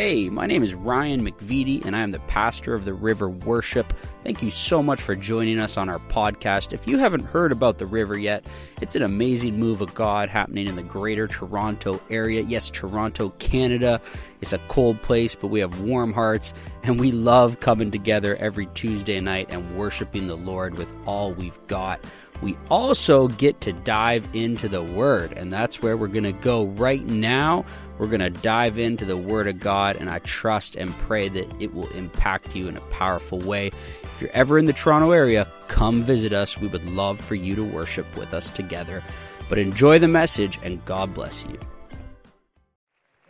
[0.00, 3.92] Hey, my name is Ryan McVitie, and I am the pastor of the River Worship.
[4.24, 6.72] Thank you so much for joining us on our podcast.
[6.72, 8.46] If you haven't heard about the River yet,
[8.80, 12.40] it's an amazing move of God happening in the greater Toronto area.
[12.40, 14.00] Yes, Toronto, Canada.
[14.40, 18.68] It's a cold place, but we have warm hearts, and we love coming together every
[18.72, 22.00] Tuesday night and worshiping the Lord with all we've got
[22.42, 26.64] we also get to dive into the Word, and that's where we're going to go
[26.64, 27.64] right now.
[27.98, 31.62] We're going to dive into the Word of God, and I trust and pray that
[31.62, 33.70] it will impact you in a powerful way.
[34.02, 36.58] If you're ever in the Toronto area, come visit us.
[36.58, 39.02] We would love for you to worship with us together.
[39.48, 41.58] But enjoy the message, and God bless you.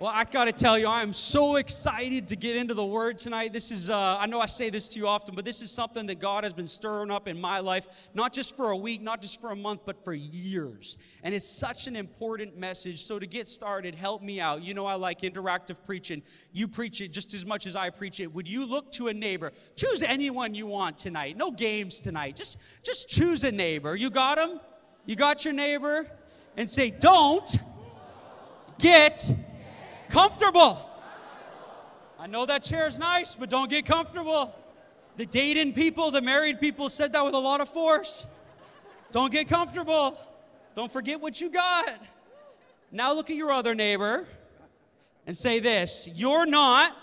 [0.00, 3.18] Well, I got to tell you, I am so excited to get into the Word
[3.18, 3.52] tonight.
[3.52, 6.06] This is, uh, I know I say this to you often, but this is something
[6.06, 9.20] that God has been stirring up in my life, not just for a week, not
[9.20, 10.96] just for a month, but for years.
[11.22, 13.04] And it's such an important message.
[13.04, 14.62] So, to get started, help me out.
[14.62, 16.22] You know, I like interactive preaching.
[16.50, 18.32] You preach it just as much as I preach it.
[18.32, 19.52] Would you look to a neighbor?
[19.76, 21.36] Choose anyone you want tonight.
[21.36, 22.36] No games tonight.
[22.36, 23.94] Just, just choose a neighbor.
[23.96, 24.60] You got him?
[25.04, 26.06] You got your neighbor?
[26.56, 27.54] And say, don't
[28.78, 29.30] get
[30.10, 30.86] comfortable.
[32.18, 34.54] I know that chair is nice, but don't get comfortable.
[35.16, 38.26] The dating people, the married people said that with a lot of force.
[39.10, 40.18] Don't get comfortable.
[40.76, 41.98] Don't forget what you got.
[42.92, 44.26] Now look at your other neighbor
[45.26, 46.96] and say this You're not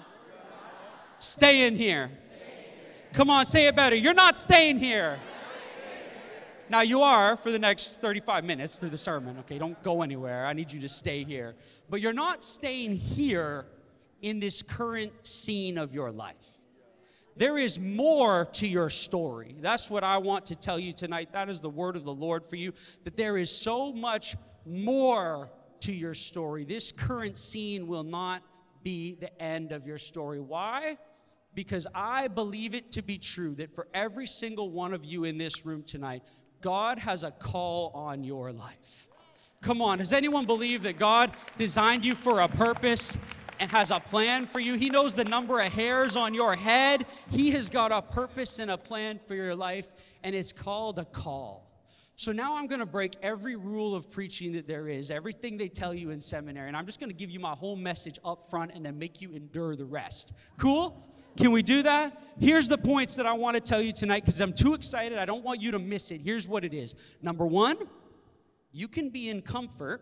[1.19, 2.11] staying here.
[3.14, 3.95] Come on, say it better.
[3.95, 5.19] You're not staying here.
[6.69, 9.57] Now you are for the next 35 minutes through the sermon, okay?
[9.57, 10.45] Don't go anywhere.
[10.45, 11.55] I need you to stay here.
[11.89, 13.65] But you're not staying here
[14.21, 16.35] in this current scene of your life.
[17.37, 19.55] There is more to your story.
[19.61, 21.29] That's what I want to tell you tonight.
[21.31, 25.49] That is the word of the Lord for you, that there is so much more
[25.81, 26.65] to your story.
[26.65, 28.41] This current scene will not
[28.83, 30.39] be the end of your story.
[30.39, 30.97] Why?
[31.53, 35.37] Because I believe it to be true that for every single one of you in
[35.37, 36.23] this room tonight,
[36.61, 39.07] God has a call on your life.
[39.61, 43.17] Come on, does anyone believe that God designed you for a purpose
[43.59, 44.75] and has a plan for you?
[44.75, 47.05] He knows the number of hairs on your head.
[47.31, 49.91] He has got a purpose and a plan for your life,
[50.23, 51.67] and it's called a call.
[52.15, 55.67] So now I'm going to break every rule of preaching that there is, everything they
[55.69, 58.49] tell you in seminary, and I'm just going to give you my whole message up
[58.49, 60.33] front and then make you endure the rest.
[60.57, 61.03] Cool?
[61.37, 62.20] Can we do that?
[62.39, 65.20] Here's the points that I want to tell you tonight because I'm too excited.
[65.20, 66.20] I don't want you to miss it.
[66.21, 66.95] Here's what it is.
[67.21, 67.77] Number one,
[68.71, 70.02] you can be in comfort.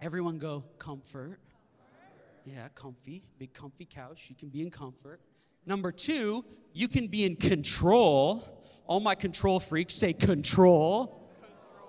[0.00, 1.38] Everyone go, comfort.
[2.46, 4.26] Yeah, comfy, big comfy couch.
[4.30, 5.20] You can be in comfort.
[5.66, 8.62] Number two, you can be in control.
[8.86, 11.28] All my control freaks say control.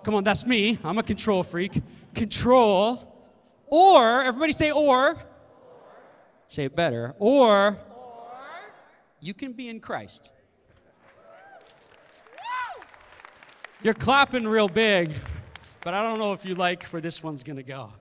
[0.04, 0.78] Come on, that's me.
[0.84, 1.80] I'm a control freak.
[2.14, 3.06] Control.
[3.66, 5.16] Or, everybody say or.
[6.48, 7.14] Say it better.
[7.18, 7.78] Or
[9.20, 10.30] you can be in Christ.
[13.82, 15.12] You're clapping real big,
[15.82, 17.92] but I don't know if you like where this one's going to go.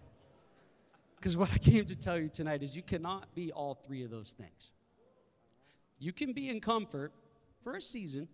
[1.15, 4.11] Because what I came to tell you tonight is you cannot be all three of
[4.11, 4.71] those things.
[5.97, 7.13] You can be in comfort
[7.63, 8.27] for a season,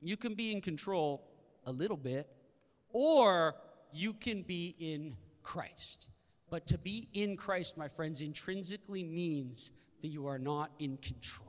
[0.00, 1.22] you can be in control
[1.66, 2.28] a little bit,
[2.90, 3.56] or
[3.92, 6.08] you can be in Christ.
[6.50, 11.47] But to be in Christ, my friends, intrinsically means that you are not in control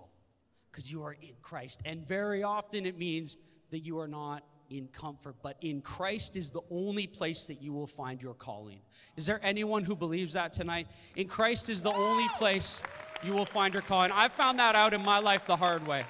[0.79, 1.81] because you are in Christ.
[1.83, 3.35] And very often it means
[3.69, 7.73] that you are not in comfort, but in Christ is the only place that you
[7.73, 8.79] will find your calling.
[9.17, 10.87] Is there anyone who believes that tonight?
[11.17, 12.81] In Christ is the only place
[13.23, 14.09] you will find your calling.
[14.13, 16.03] I found that out in my life the hard way.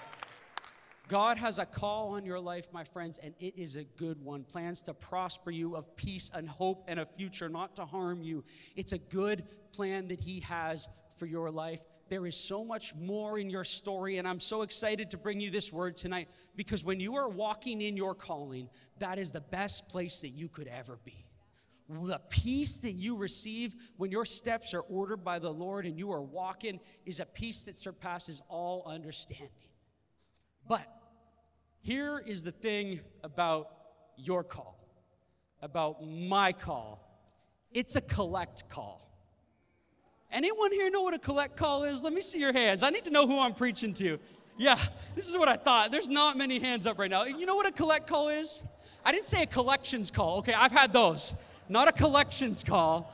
[1.07, 4.43] God has a call on your life, my friends, and it is a good one.
[4.43, 8.43] Plans to prosper you of peace and hope and a future, not to harm you.
[8.75, 10.87] It's a good plan that He has
[11.17, 11.81] for your life.
[12.09, 15.51] There is so much more in your story, and I'm so excited to bring you
[15.51, 19.87] this word tonight because when you are walking in your calling, that is the best
[19.87, 21.25] place that you could ever be.
[21.89, 26.11] The peace that you receive when your steps are ordered by the Lord and you
[26.11, 29.49] are walking is a peace that surpasses all understanding.
[30.67, 30.87] But
[31.79, 33.69] here is the thing about
[34.17, 34.77] your call,
[35.61, 37.09] about my call
[37.71, 39.08] it's a collect call.
[40.31, 42.03] Anyone here know what a collect call is?
[42.03, 42.83] Let me see your hands.
[42.83, 44.19] I need to know who I'm preaching to.
[44.57, 44.77] Yeah,
[45.15, 45.91] this is what I thought.
[45.91, 47.23] There's not many hands up right now.
[47.23, 48.61] You know what a collect call is?
[49.03, 50.39] I didn't say a collections call.
[50.39, 51.33] Okay, I've had those.
[51.67, 53.13] Not a collections call,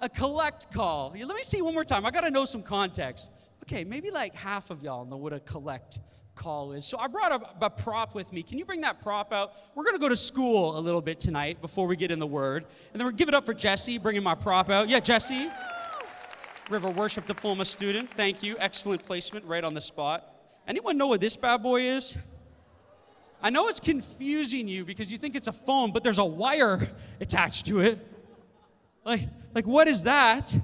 [0.00, 1.14] a collect call.
[1.16, 2.06] Let me see one more time.
[2.06, 3.30] I got to know some context.
[3.64, 6.00] Okay, maybe like half of y'all know what a collect
[6.34, 6.84] call is.
[6.84, 8.42] So I brought a, a, prop with me.
[8.42, 9.52] Can you bring that prop out?
[9.74, 12.26] We're going to go to school a little bit tonight before we get in the
[12.26, 12.64] word.
[12.92, 14.88] And then we're give it up for Jesse, bringing my prop out.
[14.88, 15.50] Yeah, Jesse.
[16.68, 18.10] River Worship Diploma student.
[18.14, 18.56] Thank you.
[18.58, 20.34] Excellent placement right on the spot.
[20.66, 22.16] Anyone know what this bad boy is?
[23.42, 26.90] I know it's confusing you because you think it's a phone, but there's a wire
[27.20, 28.06] attached to it.
[29.04, 30.54] Like, like what is that?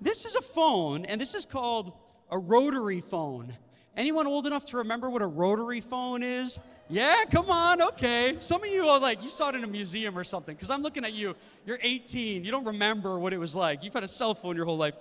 [0.00, 1.92] This is a phone, and this is called
[2.30, 3.56] a rotary phone.
[3.96, 6.60] Anyone old enough to remember what a rotary phone is?
[6.88, 8.36] Yeah, come on, okay.
[8.38, 10.82] Some of you are like, you saw it in a museum or something, because I'm
[10.82, 11.34] looking at you.
[11.66, 12.44] You're 18.
[12.44, 13.82] You don't remember what it was like.
[13.82, 14.94] You've had a cell phone your whole life.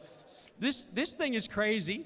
[0.61, 2.05] This, this thing is crazy.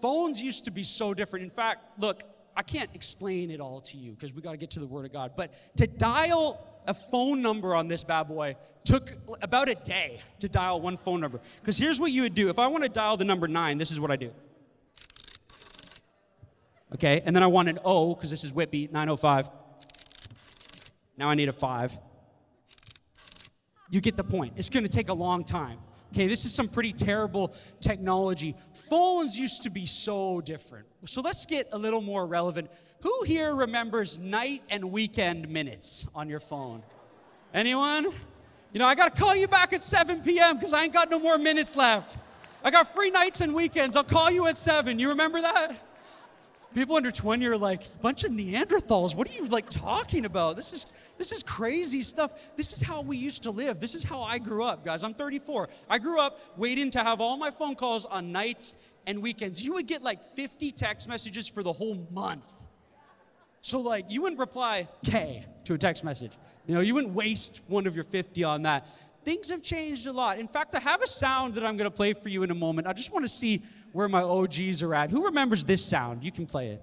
[0.00, 1.42] Phones used to be so different.
[1.42, 2.22] In fact, look,
[2.56, 5.06] I can't explain it all to you because we got to get to the Word
[5.06, 5.32] of God.
[5.36, 8.54] But to dial a phone number on this bad boy
[8.84, 9.12] took
[9.42, 11.40] about a day to dial one phone number.
[11.60, 13.90] Because here's what you would do if I want to dial the number nine, this
[13.90, 14.30] is what I do.
[16.94, 19.50] Okay, and then I want an O because this is Whitby 905.
[21.18, 21.98] Now I need a five.
[23.90, 24.52] You get the point.
[24.56, 25.78] It's going to take a long time.
[26.12, 28.54] Okay, this is some pretty terrible technology.
[28.74, 30.86] Phones used to be so different.
[31.04, 32.70] So let's get a little more relevant.
[33.02, 36.82] Who here remembers night and weekend minutes on your phone?
[37.52, 38.04] Anyone?
[38.72, 40.56] You know, I got to call you back at 7 p.m.
[40.58, 42.16] because I ain't got no more minutes left.
[42.62, 43.96] I got free nights and weekends.
[43.96, 44.98] I'll call you at 7.
[44.98, 45.85] You remember that?
[46.76, 50.56] People under 20 are like bunch of neanderthals what are you like talking about?
[50.56, 52.54] This is this is crazy stuff.
[52.54, 53.80] This is how we used to live.
[53.80, 55.02] This is how i grew up guys.
[55.02, 58.74] I'm 34 i grew up waiting to have all my phone calls on nights
[59.06, 59.64] and weekends.
[59.64, 62.52] You would get like 50 text messages for the whole month.
[63.62, 66.32] So like you wouldn't reply k to a text message.
[66.66, 68.86] You know you wouldn't waste one of your 50 on that
[69.26, 70.38] things have changed a lot.
[70.38, 72.54] In fact, I have a sound that I'm going to play for you in a
[72.54, 72.86] moment.
[72.86, 75.10] I just want to see where my OGs are at.
[75.10, 76.22] Who remembers this sound?
[76.22, 76.80] You can play it.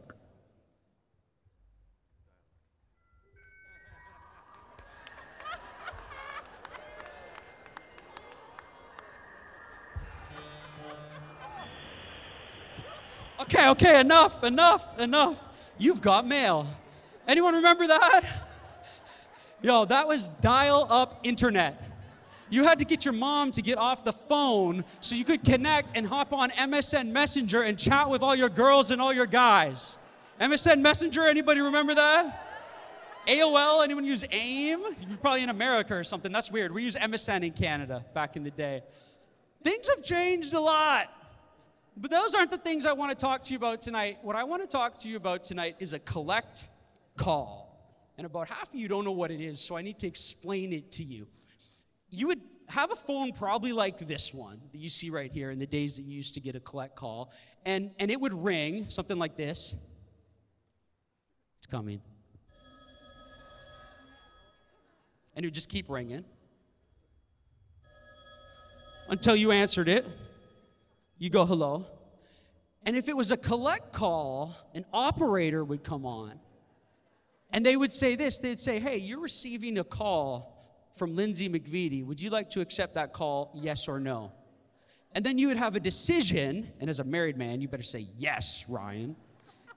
[13.39, 15.41] Okay, okay, enough, enough, enough.
[15.77, 16.67] You've got mail.
[17.25, 18.49] Anyone remember that?
[19.61, 21.82] Yo, that was dial up internet.
[22.53, 25.94] You had to get your mom to get off the phone so you could connect
[25.95, 29.97] and hop on MSN Messenger and chat with all your girls and all your guys.
[30.39, 32.45] MSN Messenger, anybody remember that?
[33.27, 34.83] AOL, anyone use AIM?
[35.00, 36.31] You're probably in America or something.
[36.31, 36.71] That's weird.
[36.71, 38.83] We use MSN in Canada back in the day.
[39.63, 41.07] Things have changed a lot.
[41.97, 44.19] But those aren't the things I want to talk to you about tonight.
[44.21, 46.65] What I want to talk to you about tonight is a collect
[47.17, 47.97] call.
[48.19, 50.71] And about half of you don't know what it is, so I need to explain
[50.71, 51.25] it to you
[52.13, 55.60] you would have a phone probably like this one that you see right here in
[55.60, 57.31] the days that you used to get a collect call,
[57.65, 59.75] and, and it would ring something like this.
[61.57, 62.01] It's coming.
[65.36, 66.24] And it would just keep ringing
[69.10, 70.06] until you answered it.
[71.18, 71.88] You go, hello.
[72.86, 76.39] And if it was a collect call, an operator would come on
[77.54, 80.52] and they would say this they'd say, hey, you're receiving a call
[80.93, 82.05] from Lindsay McVitie.
[82.05, 84.31] Would you like to accept that call, yes or no?
[85.13, 88.07] And then you would have a decision, and as a married man, you better say
[88.17, 89.15] yes, Ryan.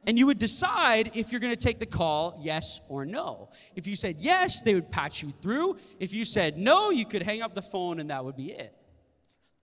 [0.07, 3.49] And you would decide if you're gonna take the call, yes or no.
[3.75, 5.79] If you said yes, they would patch you through.
[5.99, 8.73] If you said no, you could hang up the phone and that would be it.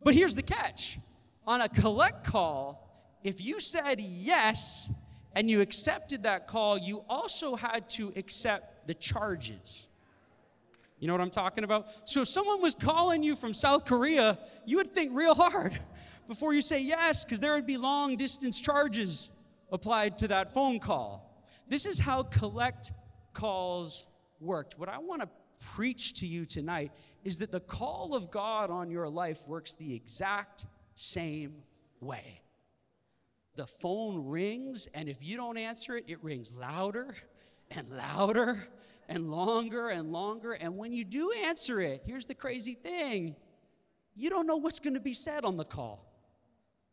[0.04, 1.00] But here's the catch
[1.48, 2.90] on a collect call,
[3.24, 4.90] if you said yes
[5.36, 9.88] and you accepted that call, you also had to accept the charges.
[11.04, 11.88] You know what I'm talking about?
[12.06, 15.78] So if someone was calling you from South Korea, you would think real hard
[16.30, 19.30] before you say yes, because there would be long distance charges
[19.70, 21.44] applied to that phone call.
[21.68, 22.94] This is how collect
[23.34, 24.08] calls
[24.40, 24.80] worked.
[24.80, 25.28] What I want to
[25.60, 26.94] preach to you tonight
[27.26, 31.56] is that the call of God on your life works the exact same
[32.00, 32.40] way.
[33.58, 37.14] The phone rings, and if you don't answer it, it rings louder
[37.72, 38.70] and louder
[39.10, 40.54] and longer and longer.
[40.54, 43.36] And when you do answer it, here's the crazy thing
[44.16, 46.06] you don't know what's going to be said on the call.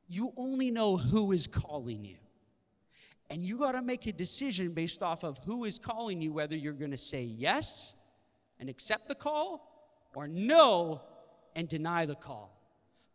[0.08, 2.16] You only know who is calling you.
[3.28, 6.56] And you got to make a decision based off of who is calling you, whether
[6.56, 7.94] you're going to say yes
[8.58, 11.02] and accept the call or no
[11.54, 12.56] and deny the call.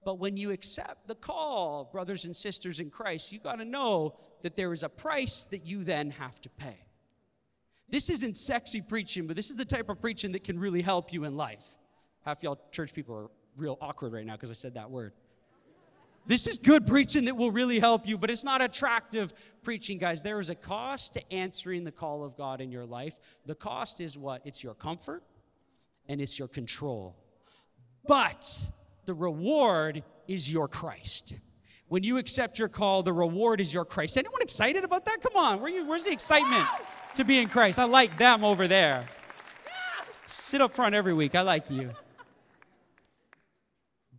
[0.05, 4.15] But when you accept the call, brothers and sisters in Christ, you got to know
[4.43, 6.84] that there is a price that you then have to pay.
[7.89, 11.13] This isn't sexy preaching, but this is the type of preaching that can really help
[11.13, 11.65] you in life.
[12.25, 15.13] Half y'all church people are real awkward right now because I said that word.
[16.27, 20.23] This is good preaching that will really help you, but it's not attractive preaching, guys.
[20.23, 23.19] There is a cost to answering the call of God in your life.
[23.45, 24.41] The cost is what?
[24.43, 25.21] It's your comfort
[26.07, 27.15] and it's your control.
[28.07, 28.57] But
[29.05, 31.35] the reward is your Christ.
[31.89, 34.17] When you accept your call, the reward is your Christ.
[34.17, 35.21] Anyone excited about that?
[35.21, 36.67] Come on, where you, where's the excitement
[37.15, 37.79] to be in Christ?
[37.79, 39.05] I like them over there.
[40.27, 41.35] Sit up front every week.
[41.35, 41.91] I like you.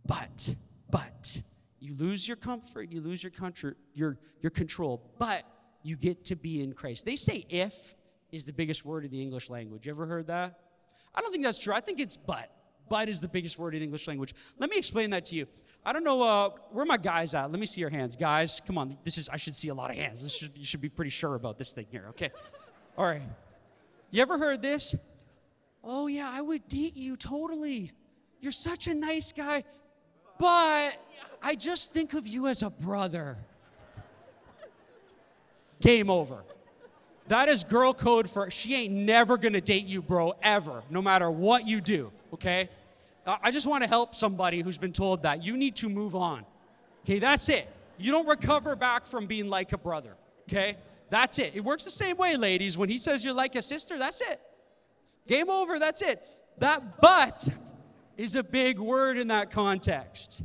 [0.05, 0.55] But,
[0.89, 1.41] but,
[1.79, 3.31] you lose your comfort, you lose your,
[3.93, 5.43] your, your control, but
[5.83, 7.05] you get to be in Christ.
[7.05, 7.95] They say if
[8.31, 9.85] is the biggest word in the English language.
[9.85, 10.59] You ever heard that?
[11.13, 11.73] I don't think that's true.
[11.73, 12.51] I think it's but.
[12.89, 14.33] But is the biggest word in English language.
[14.59, 15.47] Let me explain that to you.
[15.85, 17.51] I don't know uh, where my guys at.
[17.51, 18.61] Let me see your hands, guys.
[18.65, 20.23] Come on, this is I should see a lot of hands.
[20.23, 22.07] This should, you should be pretty sure about this thing here.
[22.09, 22.31] Okay,
[22.97, 23.21] all right.
[24.11, 24.95] You ever heard this?
[25.83, 27.91] Oh yeah, I would date you totally.
[28.41, 29.63] You're such a nice guy,
[30.39, 30.93] but
[31.41, 33.37] I just think of you as a brother.
[35.79, 36.43] Game over.
[37.27, 41.29] That is girl code for she ain't never gonna date you, bro, ever, no matter
[41.29, 42.69] what you do, okay?
[43.25, 45.43] I just wanna help somebody who's been told that.
[45.43, 46.45] You need to move on,
[47.03, 47.19] okay?
[47.19, 47.69] That's it.
[47.97, 50.15] You don't recover back from being like a brother,
[50.47, 50.77] okay?
[51.09, 51.53] That's it.
[51.55, 52.77] It works the same way, ladies.
[52.77, 54.41] When he says you're like a sister, that's it.
[55.27, 56.21] Game over, that's it.
[56.57, 57.47] That but
[58.17, 60.43] is a big word in that context.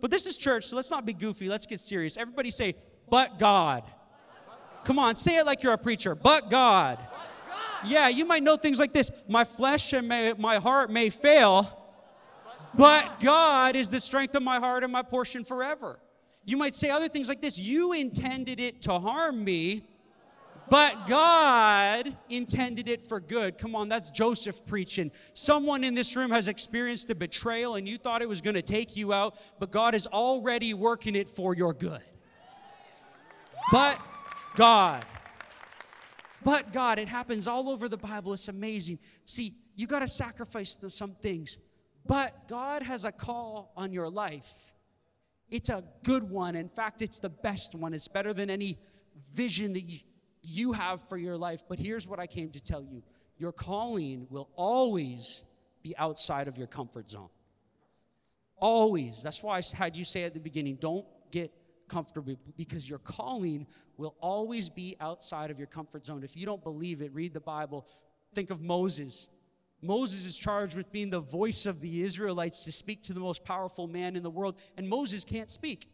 [0.00, 1.48] But this is church, so let's not be goofy.
[1.48, 2.16] Let's get serious.
[2.16, 2.74] Everybody say,
[3.08, 3.84] but God.
[4.84, 6.14] Come on, say it like you're a preacher.
[6.14, 6.98] But God.
[7.86, 9.10] Yeah, you might know things like this.
[9.28, 11.84] My flesh and may, my heart may fail,
[12.74, 15.98] but God is the strength of my heart and my portion forever.
[16.44, 19.84] You might say other things like this You intended it to harm me,
[20.68, 23.58] but God intended it for good.
[23.58, 25.10] Come on, that's Joseph preaching.
[25.34, 28.62] Someone in this room has experienced a betrayal and you thought it was going to
[28.62, 32.02] take you out, but God is already working it for your good.
[33.70, 33.98] But
[34.54, 35.04] God.
[36.42, 38.34] But God, it happens all over the Bible.
[38.34, 38.98] It's amazing.
[39.24, 41.58] See, you got to sacrifice some things.
[42.06, 44.73] But God has a call on your life.
[45.54, 46.56] It's a good one.
[46.56, 47.94] In fact, it's the best one.
[47.94, 48.76] It's better than any
[49.32, 50.00] vision that you,
[50.42, 51.62] you have for your life.
[51.68, 53.04] But here's what I came to tell you
[53.38, 55.44] your calling will always
[55.84, 57.28] be outside of your comfort zone.
[58.56, 59.22] Always.
[59.22, 61.52] That's why I had you say at the beginning don't get
[61.88, 66.24] comfortable because your calling will always be outside of your comfort zone.
[66.24, 67.86] If you don't believe it, read the Bible.
[68.34, 69.28] Think of Moses.
[69.84, 73.44] Moses is charged with being the voice of the Israelites to speak to the most
[73.44, 75.88] powerful man in the world, and Moses can't speak.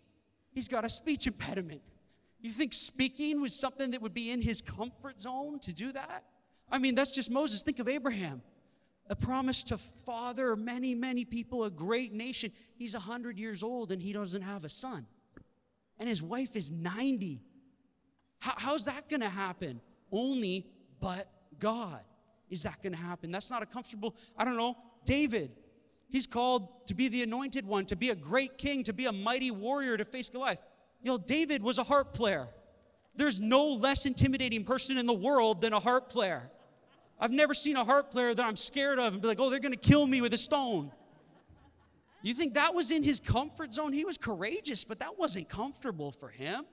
[0.52, 1.82] He's got a speech impediment.
[2.40, 6.24] You think speaking was something that would be in his comfort zone to do that?
[6.70, 7.62] I mean, that's just Moses.
[7.62, 8.42] Think of Abraham,
[9.08, 12.52] a promise to father many, many people, a great nation.
[12.76, 15.06] He's 100 years old and he doesn't have a son
[16.00, 17.42] and his wife is 90.
[18.40, 19.80] How, how's that going to happen?
[20.10, 20.66] Only
[20.98, 21.30] but
[21.60, 22.00] God
[22.50, 23.30] is that going to happen.
[23.30, 25.52] That's not a comfortable, I don't know, David.
[26.08, 29.12] He's called to be the anointed one, to be a great king, to be a
[29.12, 30.60] mighty warrior to face Goliath.
[31.02, 32.48] You know, David was a harp player.
[33.14, 36.50] There's no less intimidating person in the world than a harp player.
[37.18, 39.60] I've never seen a harp player that I'm scared of and be like, oh, they're
[39.60, 40.90] going to kill me with a stone.
[42.22, 43.92] You think that was in his comfort zone?
[43.92, 46.64] He was courageous, but that wasn't comfortable for him.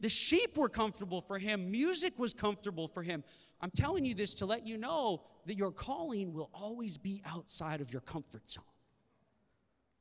[0.00, 3.22] The sheep were comfortable for him, music was comfortable for him.
[3.60, 7.80] I'm telling you this to let you know that your calling will always be outside
[7.80, 8.64] of your comfort zone.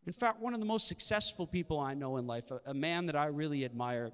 [0.07, 3.05] In fact, one of the most successful people I know in life, a, a man
[3.07, 4.11] that I really admire,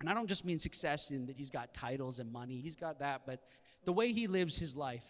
[0.00, 2.98] and I don't just mean success in that he's got titles and money, he's got
[2.98, 3.40] that, but
[3.84, 5.04] the way he lives his life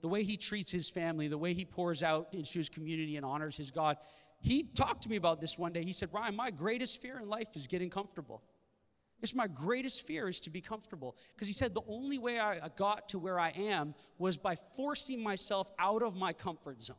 [0.00, 3.24] the way he treats his family, the way he pours out into his community and
[3.24, 3.96] honors his God.
[4.40, 5.84] He talked to me about this one day.
[5.84, 8.42] He said, Ryan, my greatest fear in life is getting comfortable.
[9.22, 11.16] It's my greatest fear is to be comfortable.
[11.34, 15.22] Because he said the only way I got to where I am was by forcing
[15.22, 16.96] myself out of my comfort zone.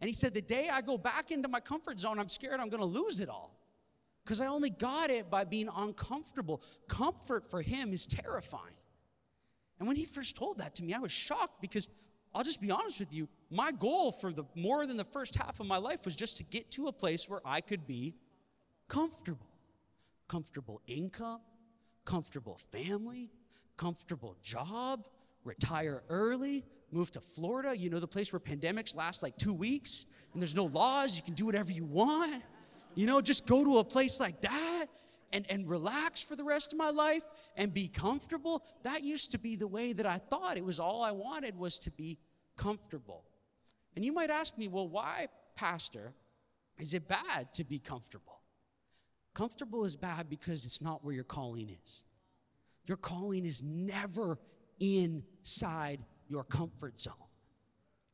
[0.00, 2.68] And he said, the day I go back into my comfort zone, I'm scared I'm
[2.68, 3.56] going to lose it all.
[4.24, 6.62] Because I only got it by being uncomfortable.
[6.88, 8.74] Comfort for him is terrifying.
[9.78, 11.88] And when he first told that to me, I was shocked because
[12.34, 13.28] I'll just be honest with you.
[13.50, 16.44] My goal for the more than the first half of my life was just to
[16.44, 18.14] get to a place where I could be
[18.88, 19.46] comfortable.
[20.30, 21.40] Comfortable income,
[22.04, 23.32] comfortable family,
[23.76, 25.08] comfortable job,
[25.42, 30.06] retire early, move to Florida, you know, the place where pandemics last like two weeks
[30.32, 32.44] and there's no laws, you can do whatever you want.
[32.94, 34.86] You know, just go to a place like that
[35.32, 37.24] and, and relax for the rest of my life
[37.56, 38.62] and be comfortable.
[38.84, 40.56] That used to be the way that I thought.
[40.56, 42.18] It was all I wanted was to be
[42.56, 43.24] comfortable.
[43.96, 46.12] And you might ask me, well, why, Pastor,
[46.78, 48.39] is it bad to be comfortable?
[49.40, 52.02] Comfortable is bad because it's not where your calling is.
[52.84, 54.38] Your calling is never
[54.80, 57.14] inside your comfort zone.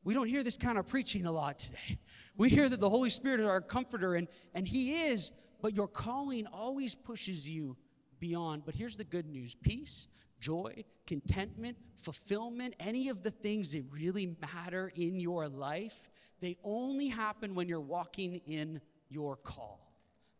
[0.05, 1.99] We don't hear this kind of preaching a lot today.
[2.37, 5.89] We hear that the Holy Spirit is our comforter, and, and He is, but your
[5.89, 7.75] calling always pushes you
[8.21, 8.63] beyond.
[8.65, 10.07] But here's the good news peace,
[10.39, 17.09] joy, contentment, fulfillment, any of the things that really matter in your life, they only
[17.09, 18.79] happen when you're walking in
[19.09, 19.86] your call.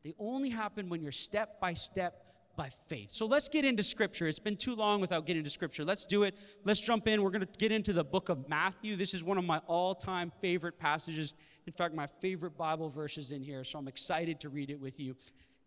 [0.03, 2.23] They only happen when you're step by step
[2.57, 3.11] by faith.
[3.11, 4.27] So let's get into scripture.
[4.27, 5.85] It's been too long without getting into scripture.
[5.85, 6.35] Let's do it.
[6.65, 7.21] Let's jump in.
[7.21, 8.95] We're going to get into the book of Matthew.
[8.95, 11.35] This is one of my all time favorite passages.
[11.67, 13.63] In fact, my favorite Bible verses in here.
[13.63, 15.15] So I'm excited to read it with you.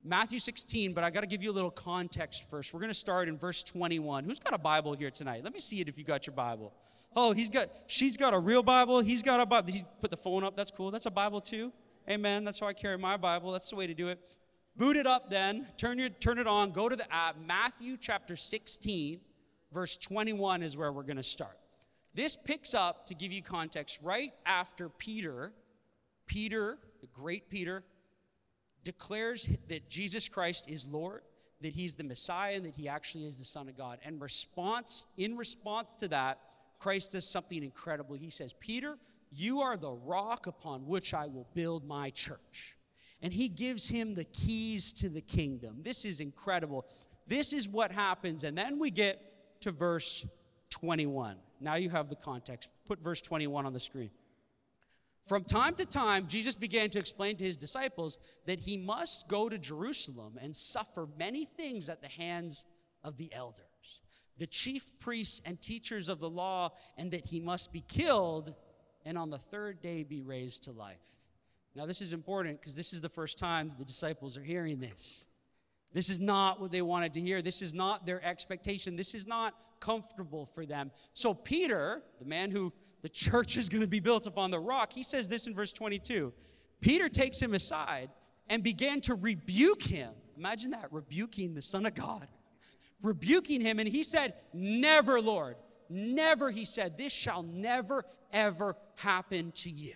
[0.02, 2.72] Matthew 16, but I got to give you a little context first.
[2.72, 4.24] We're going to start in verse 21.
[4.24, 5.44] Who's got a Bible here tonight?
[5.44, 6.72] Let me see it if you got your Bible.
[7.14, 9.00] Oh, he's got, she's got a real Bible.
[9.00, 9.72] He's got a Bible.
[9.72, 10.56] He put the phone up.
[10.56, 10.90] That's cool.
[10.90, 11.72] That's a Bible too.
[12.10, 12.42] Amen.
[12.42, 13.52] That's how I carry my Bible.
[13.52, 14.18] That's the way to do it.
[14.76, 15.68] Boot it up then.
[15.76, 16.72] Turn, your, turn it on.
[16.72, 17.36] Go to the app.
[17.46, 19.20] Matthew chapter 16,
[19.72, 21.56] verse 21 is where we're going to start.
[22.12, 25.52] This picks up, to give you context, right after Peter,
[26.26, 27.84] Peter, the great Peter,
[28.82, 31.22] declares that Jesus Christ is Lord,
[31.60, 34.00] that he's the Messiah, and that he actually is the Son of God.
[34.04, 36.40] And response, in response to that,
[36.80, 38.16] Christ does something incredible.
[38.16, 38.96] He says, Peter,
[39.30, 42.76] you are the rock upon which I will build my church.
[43.22, 45.76] And he gives him the keys to the kingdom.
[45.82, 46.86] This is incredible.
[47.26, 48.44] This is what happens.
[48.44, 50.26] And then we get to verse
[50.70, 51.36] 21.
[51.60, 52.70] Now you have the context.
[52.86, 54.10] Put verse 21 on the screen.
[55.26, 59.48] From time to time, Jesus began to explain to his disciples that he must go
[59.48, 62.64] to Jerusalem and suffer many things at the hands
[63.04, 64.02] of the elders,
[64.38, 68.54] the chief priests and teachers of the law, and that he must be killed
[69.04, 70.98] and on the third day be raised to life.
[71.74, 75.26] Now, this is important because this is the first time the disciples are hearing this.
[75.92, 77.42] This is not what they wanted to hear.
[77.42, 78.96] This is not their expectation.
[78.96, 80.90] This is not comfortable for them.
[81.14, 84.92] So, Peter, the man who the church is going to be built upon the rock,
[84.92, 86.32] he says this in verse 22.
[86.80, 88.10] Peter takes him aside
[88.48, 90.12] and began to rebuke him.
[90.36, 92.26] Imagine that, rebuking the Son of God.
[93.02, 95.56] Rebuking him, and he said, Never, Lord,
[95.90, 99.94] never, he said, this shall never, ever happen to you.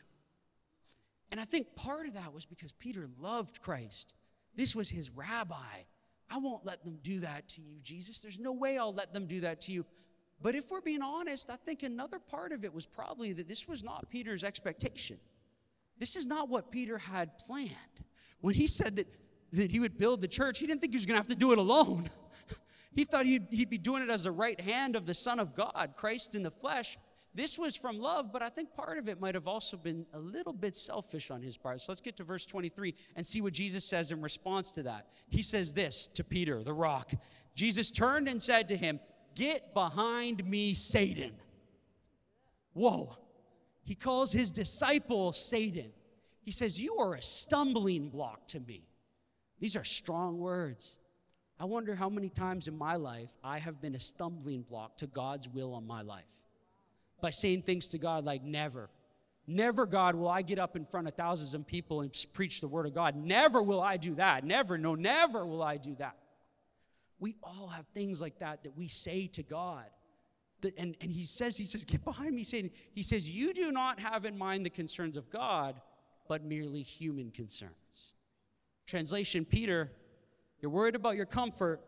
[1.30, 4.14] And I think part of that was because Peter loved Christ.
[4.56, 5.82] This was his rabbi.
[6.30, 8.20] I won't let them do that to you, Jesus.
[8.20, 9.84] There's no way I'll let them do that to you.
[10.40, 13.66] But if we're being honest, I think another part of it was probably that this
[13.66, 15.18] was not Peter's expectation.
[15.98, 17.70] This is not what Peter had planned.
[18.40, 19.06] When he said that,
[19.52, 21.34] that he would build the church, he didn't think he was going to have to
[21.34, 22.10] do it alone.
[22.94, 25.54] he thought he'd, he'd be doing it as the right hand of the Son of
[25.54, 26.98] God, Christ in the flesh.
[27.34, 30.18] This was from love, but I think part of it might have also been a
[30.18, 31.80] little bit selfish on his part.
[31.80, 35.08] So let's get to verse 23 and see what Jesus says in response to that.
[35.28, 37.12] He says this to Peter, the rock.
[37.56, 39.00] Jesus turned and said to him,
[39.34, 41.32] Get behind me, Satan.
[42.72, 43.16] Whoa.
[43.82, 45.90] He calls his disciple Satan.
[46.40, 48.86] He says, You are a stumbling block to me.
[49.58, 50.98] These are strong words.
[51.58, 55.06] I wonder how many times in my life I have been a stumbling block to
[55.06, 56.24] God's will on my life
[57.20, 58.90] by saying things to God like, Never.
[59.46, 62.68] Never, God, will I get up in front of thousands of people and preach the
[62.68, 63.14] word of God.
[63.14, 64.42] Never will I do that.
[64.42, 66.16] Never, no, never will I do that.
[67.20, 69.84] We all have things like that that we say to God.
[70.78, 72.70] And, and he says, he says, get behind me, Satan.
[72.94, 75.78] He says, you do not have in mind the concerns of God,
[76.26, 77.72] but merely human concerns.
[78.86, 79.92] Translation, Peter,
[80.64, 81.82] you're worried about your comfort.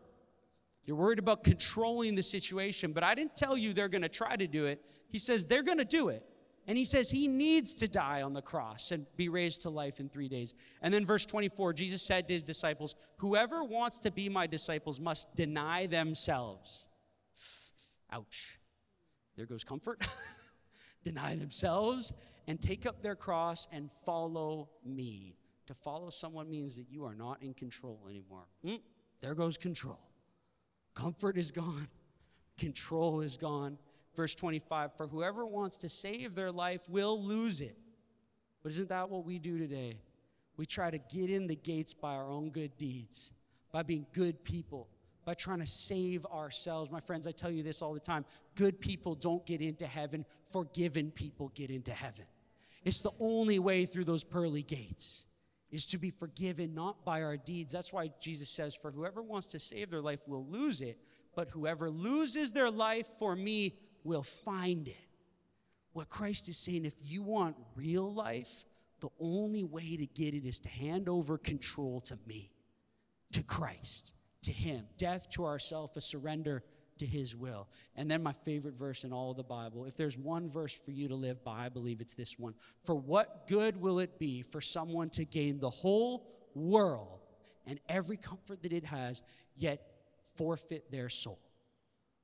[0.85, 4.35] You're worried about controlling the situation, but I didn't tell you they're going to try
[4.35, 4.85] to do it.
[5.09, 6.23] He says they're going to do it.
[6.67, 9.99] And he says he needs to die on the cross and be raised to life
[9.99, 10.53] in three days.
[10.83, 14.99] And then, verse 24, Jesus said to his disciples, Whoever wants to be my disciples
[14.99, 16.85] must deny themselves.
[18.11, 18.59] Ouch.
[19.37, 20.05] There goes comfort.
[21.03, 22.13] deny themselves
[22.45, 25.36] and take up their cross and follow me.
[25.67, 28.45] To follow someone means that you are not in control anymore.
[28.65, 28.79] Mm,
[29.21, 29.99] there goes control.
[30.95, 31.87] Comfort is gone,
[32.57, 33.77] control is gone.
[34.15, 37.77] Verse 25 For whoever wants to save their life will lose it.
[38.63, 39.99] But isn't that what we do today?
[40.55, 43.31] We try to get in the gates by our own good deeds,
[43.71, 44.87] by being good people,
[45.23, 46.89] by trying to save ourselves.
[46.89, 48.25] My friends, I tell you this all the time
[48.55, 52.25] good people don't get into heaven, forgiven people get into heaven.
[52.83, 55.26] It's the only way through those pearly gates
[55.71, 57.71] is to be forgiven not by our deeds.
[57.71, 60.99] That's why Jesus says, For whoever wants to save their life will lose it,
[61.35, 64.95] but whoever loses their life for me will find it.
[65.93, 68.65] What Christ is saying, if you want real life,
[68.99, 72.51] the only way to get it is to hand over control to me,
[73.33, 74.85] to Christ, to Him.
[74.97, 76.63] Death to ourself, a surrender
[76.99, 77.67] to his will.
[77.95, 79.85] And then my favorite verse in all of the Bible.
[79.85, 82.53] If there's one verse for you to live by, I believe it's this one.
[82.83, 87.19] For what good will it be for someone to gain the whole world
[87.65, 89.23] and every comfort that it has,
[89.55, 89.81] yet
[90.35, 91.39] forfeit their soul?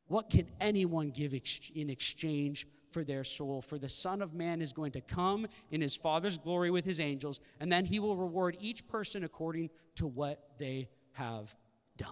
[0.08, 3.62] What can anyone give ex- in exchange for their soul?
[3.62, 7.00] For the Son of Man is going to come in his Father's glory with his
[7.00, 11.56] angels, and then he will reward each person according to what they have
[11.98, 12.10] done.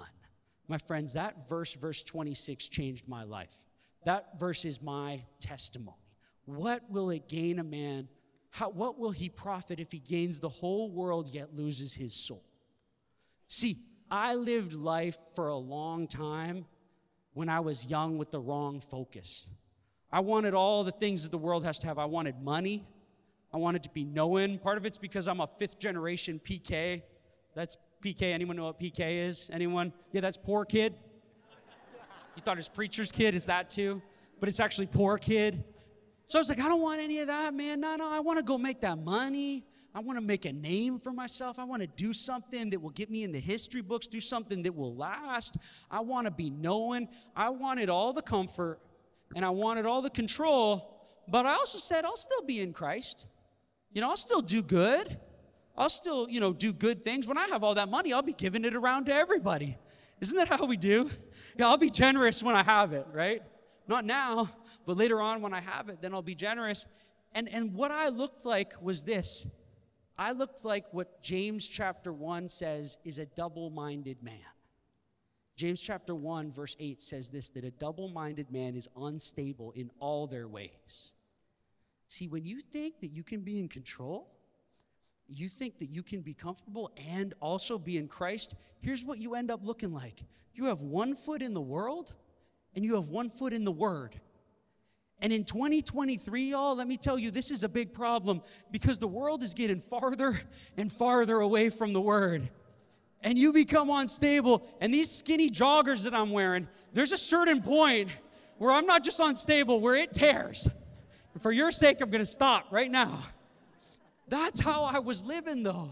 [0.72, 3.60] My friends, that verse, verse 26, changed my life.
[4.06, 5.98] That verse is my testimony.
[6.46, 8.08] What will it gain a man?
[8.52, 12.46] How, what will he profit if he gains the whole world yet loses his soul?
[13.50, 13.80] See,
[14.10, 16.64] I lived life for a long time
[17.34, 19.48] when I was young with the wrong focus.
[20.10, 22.00] I wanted all the things that the world has to have.
[22.00, 22.88] I wanted money.
[23.54, 24.58] I wanted to be known.
[24.58, 27.02] Part of it's because I'm a fifth generation PK.
[27.56, 28.34] That's PK.
[28.34, 29.50] Anyone know what PK is?
[29.54, 29.94] Anyone?
[30.12, 30.96] Yeah, that's poor kid.
[32.36, 33.36] You thought it was preacher's kid?
[33.36, 34.02] Is that too?
[34.40, 35.64] But it's actually poor kid.
[36.28, 37.82] So I was like, I don't want any of that, man.
[37.82, 39.66] No, no, I want to go make that money.
[39.94, 41.60] I want to make a name for myself.
[41.60, 44.64] I want to do something that will get me in the history books, do something
[44.64, 45.58] that will last.
[45.90, 47.10] I want to be known.
[47.36, 48.80] I wanted all the comfort
[49.36, 53.26] and I wanted all the control, but I also said, I'll still be in Christ.
[53.92, 55.18] You know, I'll still do good.
[55.78, 57.28] I'll still, you know, do good things.
[57.28, 59.78] When I have all that money, I'll be giving it around to everybody.
[60.20, 61.10] Isn't that how we do?
[61.58, 63.42] Yeah, I'll be generous when I have it, right?
[63.88, 64.50] Not now,
[64.86, 66.86] but later on when I have it, then I'll be generous.
[67.34, 69.48] And, and what I looked like was this
[70.18, 74.38] I looked like what James chapter 1 says is a double minded man.
[75.56, 79.90] James chapter 1, verse 8 says this that a double minded man is unstable in
[80.00, 81.14] all their ways.
[82.08, 84.32] See, when you think that you can be in control,
[85.32, 89.36] you think that you can be comfortable and also be in Christ, here's what you
[89.36, 92.14] end up looking like you have one foot in the world
[92.76, 94.20] and you have one foot in the Word.
[95.20, 98.42] And in 2023, y'all, let me tell you, this is a big problem
[98.72, 100.42] because the world is getting farther
[100.78, 102.50] and farther away from the Word.
[103.22, 104.68] And you become unstable.
[104.80, 108.10] And these skinny joggers that I'm wearing, there's a certain point
[108.58, 110.68] where I'm not just unstable, where it tears.
[111.40, 113.24] For your sake, I'm going to stop right now.
[114.32, 115.92] That's how I was living, though.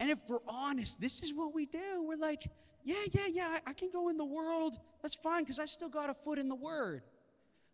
[0.00, 2.02] And if we're honest, this is what we do.
[2.02, 2.50] We're like,
[2.82, 4.76] yeah, yeah, yeah, I can go in the world.
[5.02, 7.02] That's fine because I still got a foot in the Word.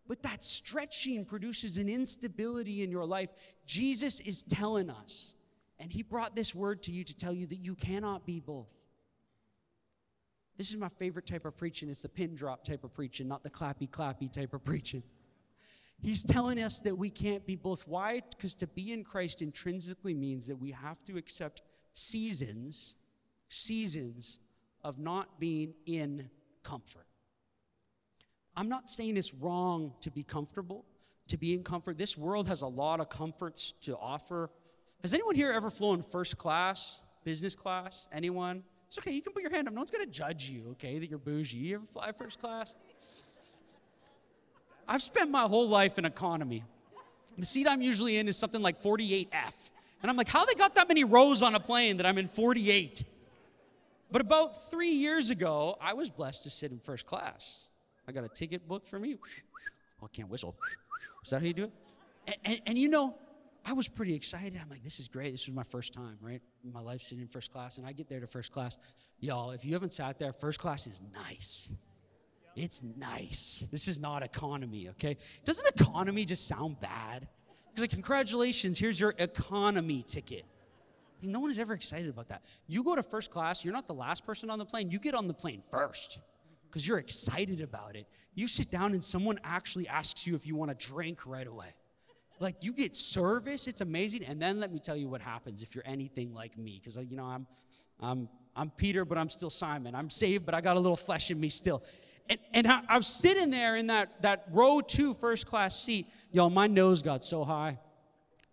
[0.06, 3.30] But that stretching produces an instability in your life.
[3.64, 5.32] Jesus is telling us,
[5.78, 8.68] and He brought this word to you to tell you that you cannot be both.
[10.58, 11.88] This is my favorite type of preaching.
[11.88, 15.02] It's the pin drop type of preaching, not the clappy clappy type of preaching.
[16.00, 17.86] He's telling us that we can't be both.
[17.88, 18.20] Why?
[18.30, 22.96] Because to be in Christ intrinsically means that we have to accept seasons,
[23.48, 24.38] seasons
[24.82, 26.28] of not being in
[26.62, 27.06] comfort.
[28.56, 30.84] I'm not saying it's wrong to be comfortable,
[31.28, 31.98] to be in comfort.
[31.98, 34.50] This world has a lot of comforts to offer.
[35.02, 38.08] Has anyone here ever flown first class, business class?
[38.12, 38.62] Anyone?
[38.86, 39.74] It's okay, you can put your hand up.
[39.74, 41.56] No one's gonna judge you, okay, that you're bougie.
[41.56, 42.74] You ever fly first class?
[44.88, 46.64] I've spent my whole life in economy.
[47.36, 49.54] The seat I'm usually in is something like 48F.
[50.02, 52.28] And I'm like, how they got that many rows on a plane that I'm in
[52.28, 53.04] 48?
[54.10, 57.58] But about three years ago, I was blessed to sit in first class.
[58.06, 59.16] I got a ticket booked for me.
[60.02, 60.56] Oh, I can't whistle.
[61.24, 61.72] Is that how you do it?
[62.26, 63.14] And, and, and, you know,
[63.64, 64.58] I was pretty excited.
[64.60, 65.30] I'm like, this is great.
[65.30, 66.42] This was my first time, right?
[66.64, 67.78] My life sitting in first class.
[67.78, 68.76] And I get there to first class.
[69.20, 71.70] Y'all, if you haven't sat there, first class is nice.
[72.56, 73.66] It's nice.
[73.72, 75.16] This is not economy, okay?
[75.44, 77.26] Doesn't economy just sound bad?
[77.72, 80.44] He's like, congratulations, here's your economy ticket.
[81.22, 82.42] no one is ever excited about that.
[82.68, 85.14] You go to first class, you're not the last person on the plane, you get
[85.14, 86.20] on the plane first
[86.68, 88.06] because you're excited about it.
[88.34, 91.74] You sit down and someone actually asks you if you want a drink right away.
[92.40, 94.24] Like you get service, it's amazing.
[94.24, 97.02] And then let me tell you what happens if you're anything like me, because uh,
[97.02, 97.46] you know I'm,
[98.00, 99.94] I'm, I'm Peter, but I'm still Simon.
[99.94, 101.84] I'm saved, but I got a little flesh in me still.
[102.28, 106.08] And, and I, I was sitting there in that, that row two first class seat.
[106.32, 107.78] Y'all, my nose got so high.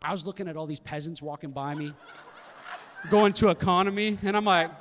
[0.01, 1.93] I was looking at all these peasants walking by me,
[3.09, 4.71] going to economy, and I'm like,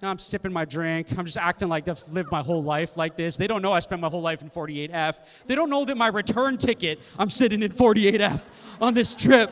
[0.00, 1.08] now I'm sipping my drink.
[1.18, 3.36] I'm just acting like I've lived my whole life like this.
[3.36, 5.16] They don't know I spent my whole life in 48F.
[5.46, 8.42] They don't know that my return ticket, I'm sitting in 48F
[8.80, 9.50] on this trip.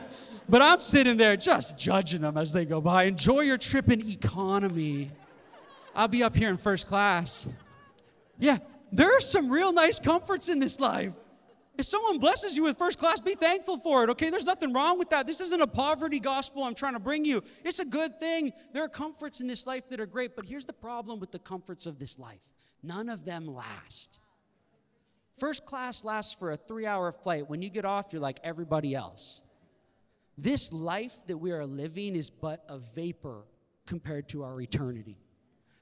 [0.49, 3.03] But I'm sitting there just judging them as they go by.
[3.03, 5.11] Enjoy your trip in economy.
[5.93, 7.47] I'll be up here in first class.
[8.37, 8.57] Yeah,
[8.91, 11.13] there are some real nice comforts in this life.
[11.77, 14.31] If someone blesses you with first class, be thankful for it, okay?
[14.31, 15.27] There's nothing wrong with that.
[15.27, 17.43] This isn't a poverty gospel I'm trying to bring you.
[17.63, 18.51] It's a good thing.
[18.73, 21.39] There are comforts in this life that are great, but here's the problem with the
[21.39, 22.39] comforts of this life
[22.81, 24.19] none of them last.
[25.37, 27.47] First class lasts for a three hour flight.
[27.47, 29.41] When you get off, you're like everybody else.
[30.35, 33.43] This life that we are living is but a vapor
[33.85, 35.17] compared to our eternity.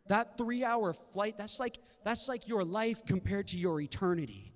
[0.07, 4.53] That three hour flight, that's like, that's like your life compared to your eternity.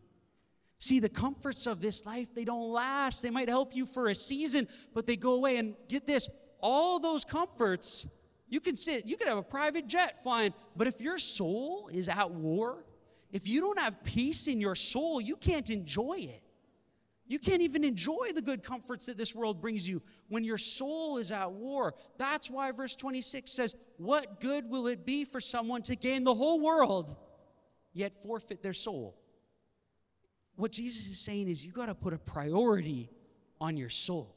[0.79, 3.21] See, the comforts of this life, they don't last.
[3.21, 5.57] They might help you for a season, but they go away.
[5.57, 6.29] And get this
[6.61, 8.05] all those comforts,
[8.47, 12.09] you can sit, you could have a private jet flying, but if your soul is
[12.09, 12.85] at war,
[13.31, 16.43] if you don't have peace in your soul, you can't enjoy it.
[17.29, 21.19] You can't even enjoy the good comforts that this world brings you when your soul
[21.19, 21.93] is at war.
[22.17, 26.33] That's why verse 26 says, What good will it be for someone to gain the
[26.33, 27.15] whole world,
[27.93, 29.15] yet forfeit their soul?
[30.55, 33.11] What Jesus is saying is, you got to put a priority
[33.61, 34.35] on your soul.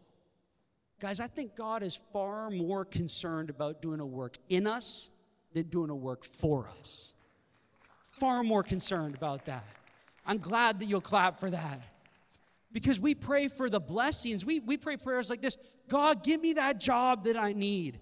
[1.01, 5.09] Guys, I think God is far more concerned about doing a work in us
[5.55, 7.15] than doing a work for us.
[8.05, 9.65] Far more concerned about that.
[10.27, 11.81] I'm glad that you'll clap for that
[12.73, 14.45] because we pray for the blessings.
[14.45, 15.57] We, we pray prayers like this
[15.89, 18.01] God, give me that job that I need.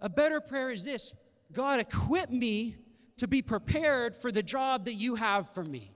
[0.00, 1.12] A better prayer is this
[1.52, 2.76] God, equip me
[3.16, 5.92] to be prepared for the job that you have for me.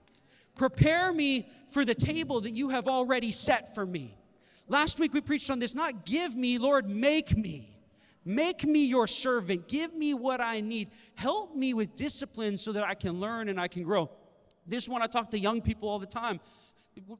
[0.55, 4.17] Prepare me for the table that you have already set for me.
[4.67, 7.75] Last week we preached on this not give me, Lord, make me.
[8.25, 9.67] Make me your servant.
[9.67, 10.89] Give me what I need.
[11.15, 14.11] Help me with discipline so that I can learn and I can grow.
[14.67, 16.39] This one I talk to young people all the time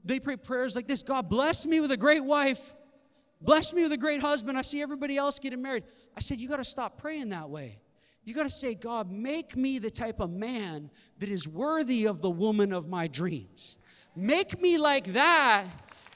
[0.03, 2.73] they pray prayers like this God, bless me with a great wife.
[3.41, 4.57] Bless me with a great husband.
[4.57, 5.83] I see everybody else getting married.
[6.15, 7.79] I said, You got to stop praying that way.
[8.25, 12.21] You got to say, God, make me the type of man that is worthy of
[12.21, 13.77] the woman of my dreams.
[14.15, 15.65] Make me like that,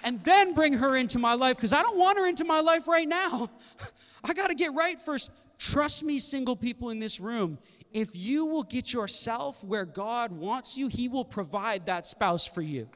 [0.03, 2.87] and then bring her into my life because I don't want her into my life
[2.87, 3.49] right now.
[4.23, 5.31] I got to get right first.
[5.57, 7.57] Trust me, single people in this room.
[7.93, 12.61] If you will get yourself where God wants you, He will provide that spouse for
[12.61, 12.89] you.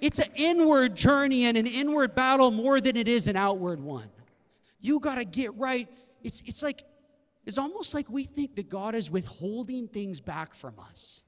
[0.00, 4.08] It's an inward journey and an inward battle more than it is an outward one.
[4.80, 5.88] You got to get right.
[6.22, 6.82] It's, it's like,
[7.44, 11.22] it's almost like we think that God is withholding things back from us.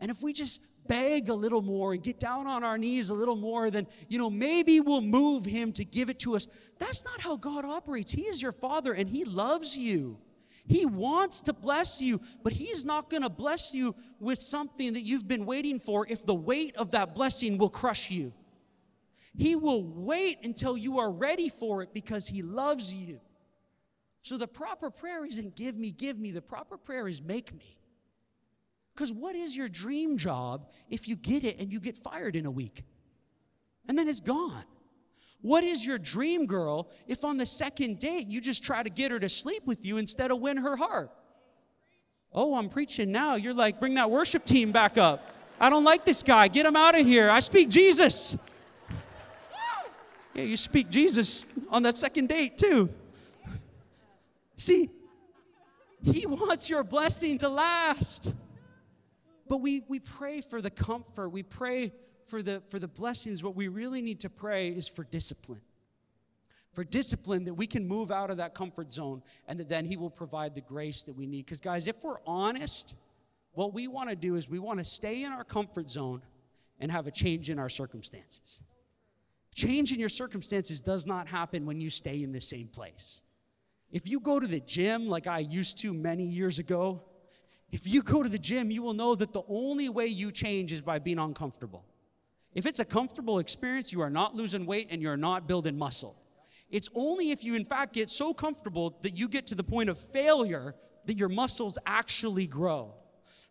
[0.00, 3.14] And if we just beg a little more and get down on our knees a
[3.14, 6.48] little more, then, you know, maybe we'll move Him to give it to us.
[6.78, 8.10] That's not how God operates.
[8.10, 10.18] He is your Father and He loves you.
[10.66, 15.02] He wants to bless you, but He's not going to bless you with something that
[15.02, 18.32] you've been waiting for if the weight of that blessing will crush you.
[19.36, 23.20] He will wait until you are ready for it because He loves you.
[24.22, 26.30] So the proper prayer isn't give me, give me.
[26.30, 27.76] The proper prayer is make me.
[28.94, 32.46] Because what is your dream job if you get it and you get fired in
[32.46, 32.84] a week?
[33.88, 34.64] And then it's gone.
[35.42, 39.10] What is your dream girl if on the second date you just try to get
[39.10, 41.10] her to sleep with you instead of win her heart?
[42.32, 43.34] Oh, I'm preaching now.
[43.34, 45.34] You're like, bring that worship team back up.
[45.60, 46.48] I don't like this guy.
[46.48, 47.28] Get him out of here.
[47.28, 48.38] I speak Jesus.
[50.34, 52.88] Yeah, you speak Jesus on that second date too.
[54.56, 54.90] See,
[56.02, 58.32] he wants your blessing to last.
[59.48, 61.28] But we, we pray for the comfort.
[61.28, 61.92] We pray
[62.26, 65.60] for the, for the blessings, what we really need to pray is for discipline.
[66.72, 69.96] For discipline that we can move out of that comfort zone and that then He
[69.96, 71.44] will provide the grace that we need.
[71.44, 72.94] Because, guys, if we're honest,
[73.52, 76.22] what we want to do is we want to stay in our comfort zone
[76.80, 78.60] and have a change in our circumstances.
[79.54, 83.20] Change in your circumstances does not happen when you stay in the same place.
[83.90, 87.02] If you go to the gym like I used to many years ago,
[87.70, 90.72] if you go to the gym, you will know that the only way you change
[90.72, 91.84] is by being uncomfortable.
[92.54, 96.16] If it's a comfortable experience, you are not losing weight and you're not building muscle.
[96.70, 99.90] It's only if you, in fact, get so comfortable that you get to the point
[99.90, 100.74] of failure
[101.06, 102.94] that your muscles actually grow.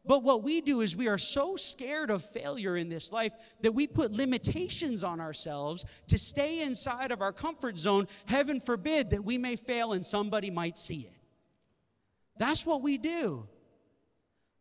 [0.03, 3.73] But what we do is we are so scared of failure in this life that
[3.73, 8.07] we put limitations on ourselves to stay inside of our comfort zone.
[8.25, 11.21] Heaven forbid that we may fail and somebody might see it.
[12.37, 13.47] That's what we do.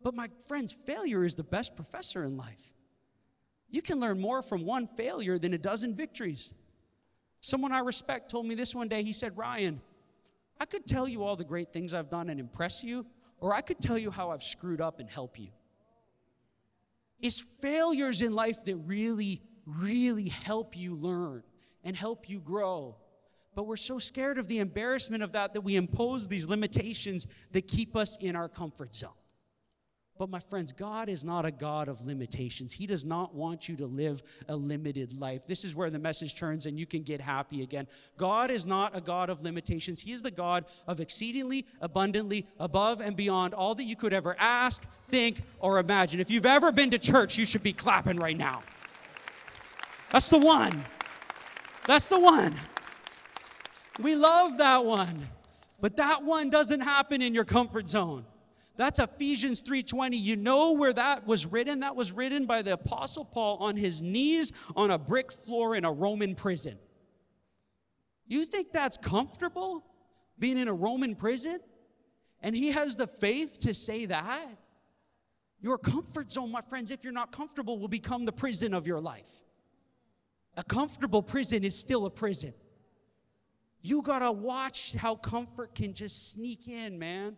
[0.03, 2.74] But my friends, failure is the best professor in life.
[3.70, 6.52] You can learn more from one failure than a dozen victories.
[7.40, 9.02] Someone I respect told me this one day.
[9.02, 9.80] He said, Ryan,
[10.59, 13.06] I could tell you all the great things I've done and impress you,
[13.38, 15.48] or I could tell you how I've screwed up and help you.
[17.20, 21.42] It's failures in life that really, really help you learn
[21.85, 22.96] and help you grow.
[23.54, 27.68] But we're so scared of the embarrassment of that that we impose these limitations that
[27.68, 29.11] keep us in our comfort zone.
[30.20, 32.74] But my friends, God is not a God of limitations.
[32.74, 35.46] He does not want you to live a limited life.
[35.46, 37.87] This is where the message turns and you can get happy again.
[38.18, 39.98] God is not a God of limitations.
[39.98, 44.37] He is the God of exceedingly abundantly above and beyond all that you could ever
[44.38, 46.20] ask, think, or imagine.
[46.20, 48.62] If you've ever been to church, you should be clapping right now.
[50.11, 50.85] That's the one.
[51.87, 52.54] That's the one.
[53.98, 55.30] We love that one.
[55.80, 58.26] But that one doesn't happen in your comfort zone.
[58.81, 60.16] That's Ephesians 3:20.
[60.16, 61.81] You know where that was written?
[61.81, 65.85] That was written by the apostle Paul on his knees on a brick floor in
[65.85, 66.79] a Roman prison.
[68.27, 69.85] You think that's comfortable
[70.38, 71.61] being in a Roman prison?
[72.40, 74.49] And he has the faith to say that?
[75.61, 78.99] Your comfort zone, my friends, if you're not comfortable, will become the prison of your
[78.99, 79.43] life.
[80.57, 82.55] A comfortable prison is still a prison.
[83.83, 87.37] You gotta watch how comfort can just sneak in, man.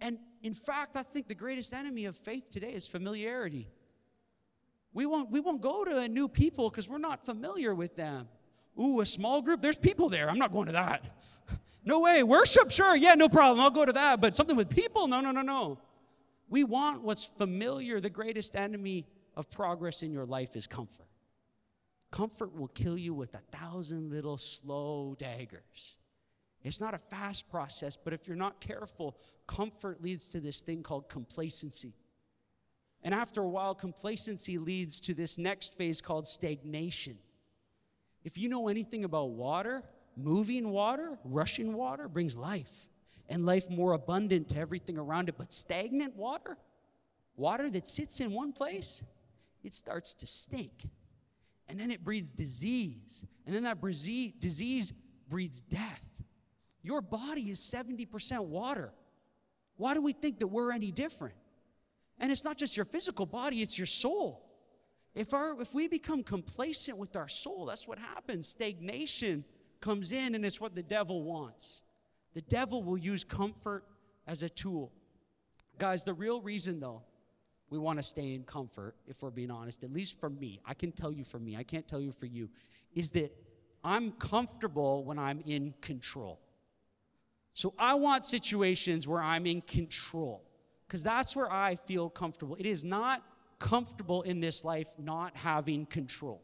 [0.00, 3.68] And in fact, I think the greatest enemy of faith today is familiarity.
[4.92, 8.28] We won't, we won't go to a new people because we're not familiar with them.
[8.80, 10.28] Ooh, a small group, there's people there.
[10.28, 11.04] I'm not going to that.
[11.88, 12.24] No way.
[12.24, 12.96] Worship, sure.
[12.96, 13.60] Yeah, no problem.
[13.60, 14.20] I'll go to that.
[14.20, 15.78] But something with people, no, no, no, no.
[16.48, 18.00] We want what's familiar.
[18.00, 19.06] The greatest enemy
[19.36, 21.06] of progress in your life is comfort.
[22.10, 25.94] Comfort will kill you with a thousand little slow daggers.
[26.66, 30.82] It's not a fast process, but if you're not careful, comfort leads to this thing
[30.82, 31.94] called complacency.
[33.04, 37.18] And after a while, complacency leads to this next phase called stagnation.
[38.24, 39.84] If you know anything about water,
[40.16, 42.88] moving water, rushing water brings life
[43.28, 45.36] and life more abundant to everything around it.
[45.38, 46.56] But stagnant water,
[47.36, 49.04] water that sits in one place,
[49.62, 50.88] it starts to stink.
[51.68, 53.24] And then it breeds disease.
[53.46, 54.92] And then that disease
[55.28, 56.02] breeds death.
[56.86, 58.92] Your body is 70% water.
[59.76, 61.34] Why do we think that we're any different?
[62.20, 64.48] And it's not just your physical body, it's your soul.
[65.12, 68.46] If, our, if we become complacent with our soul, that's what happens.
[68.46, 69.44] Stagnation
[69.80, 71.82] comes in, and it's what the devil wants.
[72.34, 73.82] The devil will use comfort
[74.28, 74.92] as a tool.
[75.78, 77.02] Guys, the real reason, though,
[77.68, 80.74] we want to stay in comfort, if we're being honest, at least for me, I
[80.74, 82.48] can tell you for me, I can't tell you for you,
[82.94, 83.34] is that
[83.82, 86.45] I'm comfortable when I'm in control.
[87.56, 90.44] So I want situations where I'm in control
[90.86, 92.54] because that's where I feel comfortable.
[92.56, 93.22] It is not
[93.58, 96.42] comfortable in this life not having control.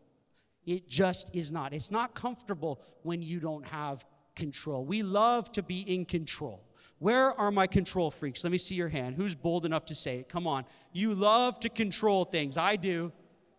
[0.64, 1.74] It just is not.
[1.74, 4.86] It's not comfortable when you don't have control.
[4.86, 6.64] We love to be in control.
[6.98, 8.42] Where are my control freaks?
[8.42, 9.14] Let me see your hand.
[9.14, 10.30] Who's bold enough to say it?
[10.30, 10.64] Come on.
[10.94, 12.56] You love to control things.
[12.56, 13.12] I do.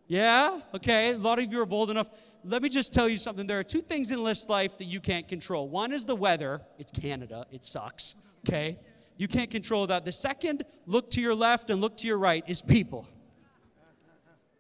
[0.08, 0.60] Yeah?
[0.76, 1.14] Okay.
[1.14, 2.10] A lot of you are bold enough
[2.46, 3.48] let me just tell you something.
[3.48, 5.70] There are two things in this life that you can't control.
[5.70, 6.62] One is the weather.
[6.78, 7.46] It's Canada.
[7.52, 8.16] It sucks.
[8.46, 8.78] Okay?
[9.18, 10.06] You can't control that.
[10.06, 13.08] The second, look to your left and look to your right, is people.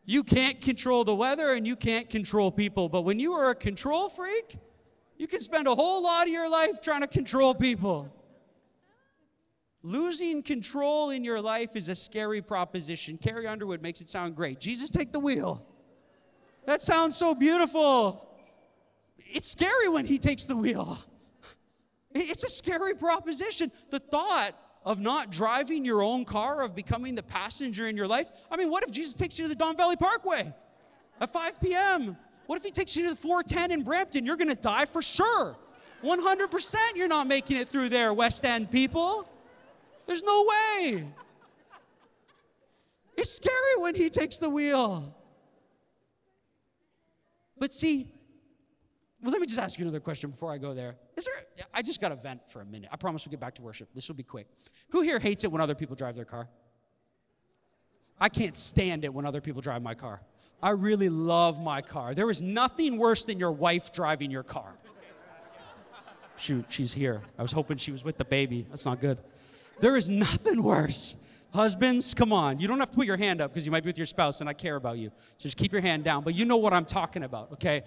[0.05, 2.89] You can't control the weather and you can't control people.
[2.89, 4.57] But when you are a control freak,
[5.17, 8.13] you can spend a whole lot of your life trying to control people.
[9.83, 13.17] Losing control in your life is a scary proposition.
[13.17, 14.59] Carrie Underwood makes it sound great.
[14.61, 15.65] Jesus, take the wheel.
[16.65, 18.29] That sounds so beautiful.
[19.17, 20.97] It's scary when he takes the wheel.
[22.15, 23.71] It's a scary proposition.
[23.89, 28.29] The thought of not driving your own car, of becoming the passenger in your life.
[28.49, 30.53] I mean, what if Jesus takes you to the Don Valley Parkway
[31.19, 32.15] at 5 p.m.?
[32.45, 34.25] What if he takes you to the 410 in Brampton?
[34.25, 35.57] You're going to die for sure.
[36.03, 39.27] 100% you're not making it through there, West End people.
[40.05, 41.07] There's no way.
[43.15, 45.15] It's scary when he takes the wheel.
[47.57, 48.11] But see,
[49.21, 50.95] well, let me just ask you another question before I go there.
[51.15, 52.89] Is there, I just got to vent for a minute.
[52.91, 53.87] I promise we'll get back to worship.
[53.95, 54.47] This will be quick.
[54.89, 56.49] Who here hates it when other people drive their car?
[58.19, 60.21] I can't stand it when other people drive my car.
[60.61, 62.13] I really love my car.
[62.13, 64.73] There is nothing worse than your wife driving your car.
[66.35, 67.21] Shoot, she's here.
[67.37, 68.65] I was hoping she was with the baby.
[68.69, 69.19] That's not good.
[69.79, 71.15] There is nothing worse
[71.53, 72.59] Husbands, come on.
[72.59, 74.41] You don't have to put your hand up because you might be with your spouse
[74.41, 75.11] and I care about you.
[75.37, 76.23] So just keep your hand down.
[76.23, 77.83] But you know what I'm talking about, okay?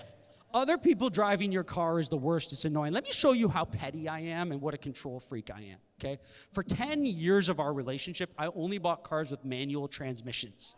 [0.54, 2.52] Other people driving your car is the worst.
[2.52, 2.92] It's annoying.
[2.92, 5.78] Let me show you how petty I am and what a control freak I am,
[5.98, 6.20] okay?
[6.52, 10.76] For 10 years of our relationship, I only bought cars with manual transmissions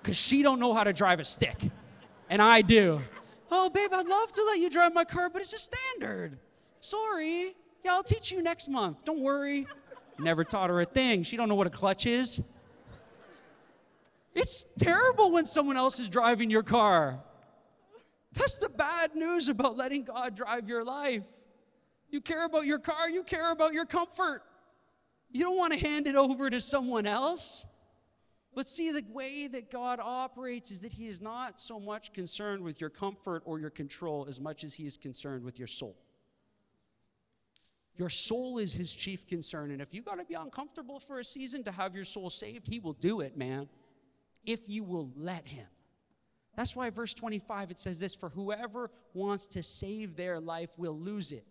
[0.00, 1.58] because she don't know how to drive a stick,
[2.30, 3.02] and I do.
[3.50, 6.38] Oh, babe, I'd love to let you drive my car, but it's just standard.
[6.80, 7.54] Sorry.
[7.84, 9.04] Yeah, I'll teach you next month.
[9.04, 9.66] Don't worry.
[10.20, 11.22] Never taught her a thing.
[11.22, 12.42] She don't know what a clutch is.
[14.34, 17.20] It's terrible when someone else is driving your car.
[18.32, 21.22] That's the bad news about letting God drive your life.
[22.10, 24.42] You care about your car, you care about your comfort.
[25.32, 27.64] You don't want to hand it over to someone else.
[28.54, 32.62] But see, the way that God operates is that He is not so much concerned
[32.62, 35.96] with your comfort or your control as much as He is concerned with your soul.
[38.00, 39.72] Your soul is His chief concern.
[39.72, 42.66] And if you got to be uncomfortable for a season to have your soul saved,
[42.66, 43.68] He will do it, man,
[44.46, 45.66] if you will let Him.
[46.56, 50.98] That's why verse 25 it says this For whoever wants to save their life will
[50.98, 51.44] lose it,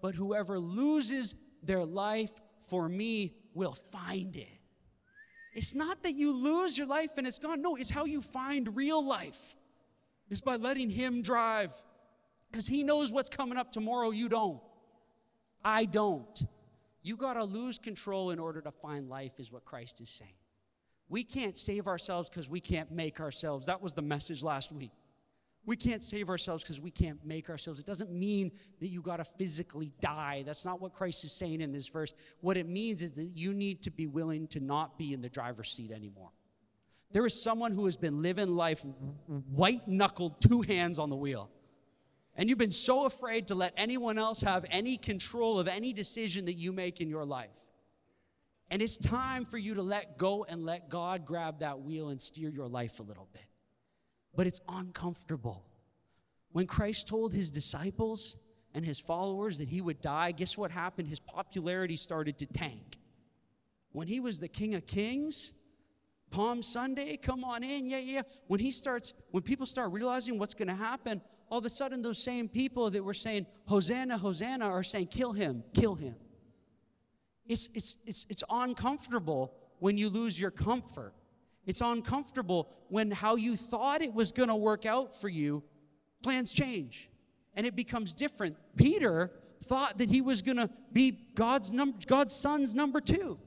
[0.00, 1.34] but whoever loses
[1.64, 2.30] their life
[2.68, 4.60] for me will find it.
[5.54, 7.60] It's not that you lose your life and it's gone.
[7.60, 9.56] No, it's how you find real life.
[10.30, 11.72] Is by letting Him drive.
[12.52, 14.60] Because He knows what's coming up tomorrow, you don't.
[15.66, 16.46] I don't.
[17.02, 20.38] You got to lose control in order to find life, is what Christ is saying.
[21.08, 23.66] We can't save ourselves because we can't make ourselves.
[23.66, 24.92] That was the message last week.
[25.64, 27.80] We can't save ourselves because we can't make ourselves.
[27.80, 30.44] It doesn't mean that you got to physically die.
[30.46, 32.14] That's not what Christ is saying in this verse.
[32.42, 35.28] What it means is that you need to be willing to not be in the
[35.28, 36.30] driver's seat anymore.
[37.10, 38.84] There is someone who has been living life
[39.50, 41.50] white knuckled, two hands on the wheel.
[42.36, 46.44] And you've been so afraid to let anyone else have any control of any decision
[46.44, 47.50] that you make in your life.
[48.70, 52.20] And it's time for you to let go and let God grab that wheel and
[52.20, 53.46] steer your life a little bit
[54.36, 55.64] but it's uncomfortable.
[56.52, 58.36] When Christ told his disciples
[58.74, 61.08] and his followers that he would die, guess what happened?
[61.08, 62.98] His popularity started to tank.
[63.92, 65.52] When he was the King of Kings,
[66.30, 68.22] Palm Sunday, come on in, yeah, yeah.
[68.46, 72.02] When he starts, when people start realizing what's going to happen, all of a sudden
[72.02, 76.14] those same people that were saying, Hosanna, Hosanna, are saying, kill him, kill him.
[77.46, 81.14] It's, it's, it's, it's uncomfortable when you lose your comfort.
[81.64, 85.62] It's uncomfortable when how you thought it was going to work out for you,
[86.22, 87.08] plans change
[87.56, 88.56] and it becomes different.
[88.76, 89.32] Peter
[89.64, 93.38] thought that he was going to be God's, num- God's son's number two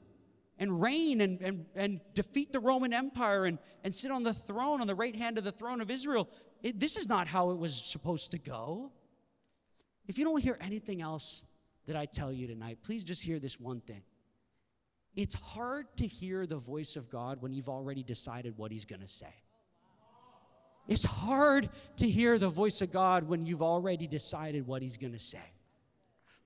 [0.58, 4.80] and reign and, and, and defeat the Roman Empire and, and sit on the throne,
[4.80, 6.28] on the right hand of the throne of Israel.
[6.62, 8.92] It, this is not how it was supposed to go.
[10.06, 11.42] If you don't hear anything else
[11.86, 14.02] that I tell you tonight, please just hear this one thing.
[15.16, 19.00] It's hard to hear the voice of God when you've already decided what He's going
[19.00, 19.34] to say.
[20.88, 25.12] It's hard to hear the voice of God when you've already decided what He's going
[25.12, 25.38] to say.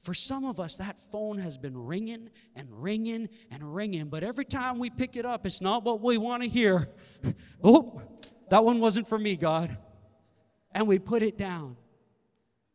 [0.00, 4.44] For some of us, that phone has been ringing and ringing and ringing, but every
[4.44, 6.88] time we pick it up, it's not what we want to hear.
[7.66, 8.02] Oh,
[8.50, 9.78] that one wasn't for me, God.
[10.74, 11.76] And we put it down.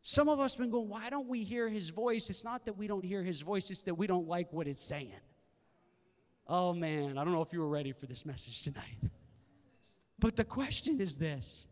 [0.02, 2.30] Some of us have been going, why don't we hear his voice?
[2.30, 4.82] It's not that we don't hear his voice, it's that we don't like what it's
[4.82, 5.12] saying.
[6.48, 8.98] Oh man, I don't know if you were ready for this message tonight.
[10.22, 11.66] But the question is this.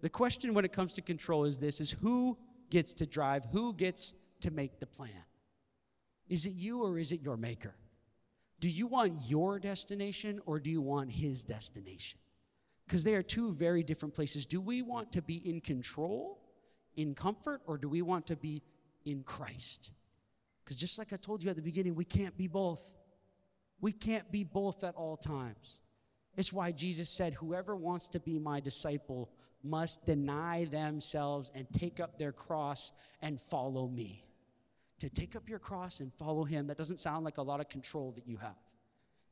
[0.00, 2.38] The question when it comes to control is this is who
[2.70, 3.44] gets to drive?
[3.50, 5.24] Who gets to make the plan?
[6.28, 7.74] Is it you or is it your maker?
[8.60, 12.20] Do you want your destination or do you want his destination?
[12.86, 14.44] Because they are two very different places.
[14.44, 16.38] Do we want to be in control,
[16.96, 18.62] in comfort, or do we want to be
[19.04, 19.90] in Christ?
[20.64, 22.82] Because just like I told you at the beginning, we can't be both.
[23.80, 25.80] We can't be both at all times.
[26.36, 29.30] It's why Jesus said, Whoever wants to be my disciple
[29.62, 34.24] must deny themselves and take up their cross and follow me.
[35.00, 37.68] To take up your cross and follow him, that doesn't sound like a lot of
[37.68, 38.56] control that you have.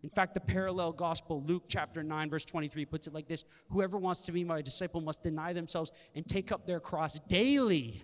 [0.03, 3.99] In fact, the parallel gospel, Luke chapter 9, verse 23, puts it like this Whoever
[3.99, 8.03] wants to be my disciple must deny themselves and take up their cross daily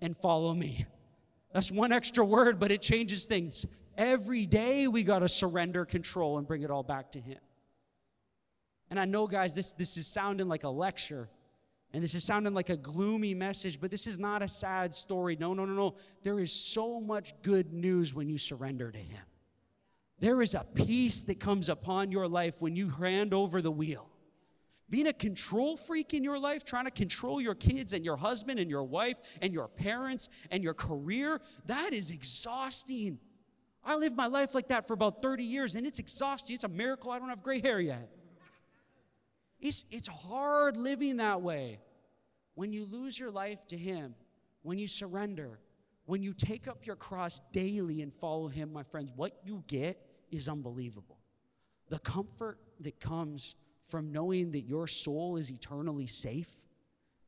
[0.00, 0.86] and follow me.
[1.52, 3.66] That's one extra word, but it changes things.
[3.96, 7.38] Every day we got to surrender control and bring it all back to Him.
[8.90, 11.28] And I know, guys, this, this is sounding like a lecture
[11.94, 15.36] and this is sounding like a gloomy message, but this is not a sad story.
[15.38, 15.94] No, no, no, no.
[16.24, 19.22] There is so much good news when you surrender to Him.
[20.20, 24.08] There is a peace that comes upon your life when you hand over the wheel.
[24.90, 28.60] Being a control freak in your life, trying to control your kids and your husband
[28.60, 33.18] and your wife and your parents and your career, that is exhausting.
[33.82, 36.54] I lived my life like that for about 30 years, and it's exhausting.
[36.54, 38.10] It's a miracle I don't have gray hair yet.
[39.60, 41.80] It's, it's hard living that way.
[42.54, 44.14] When you lose your life to Him,
[44.62, 45.58] when you surrender,
[46.06, 49.98] when you take up your cross daily and follow Him, my friends, what you get
[50.30, 51.18] is unbelievable.
[51.88, 53.54] The comfort that comes
[53.86, 56.50] from knowing that your soul is eternally safe,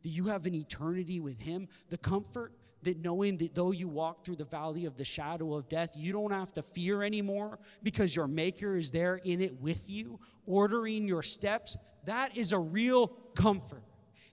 [0.03, 2.53] that you have an eternity with Him, the comfort
[2.83, 6.13] that knowing that though you walk through the valley of the shadow of death, you
[6.13, 11.09] don't have to fear anymore because your Maker is there in it with you, ordering
[11.09, 13.83] your steps, that is a real comfort.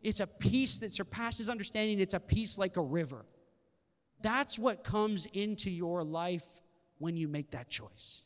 [0.03, 3.25] It's a peace that surpasses understanding, it's a peace like a river.
[4.24, 6.45] That's what comes into your life
[6.97, 8.24] when you make that choice.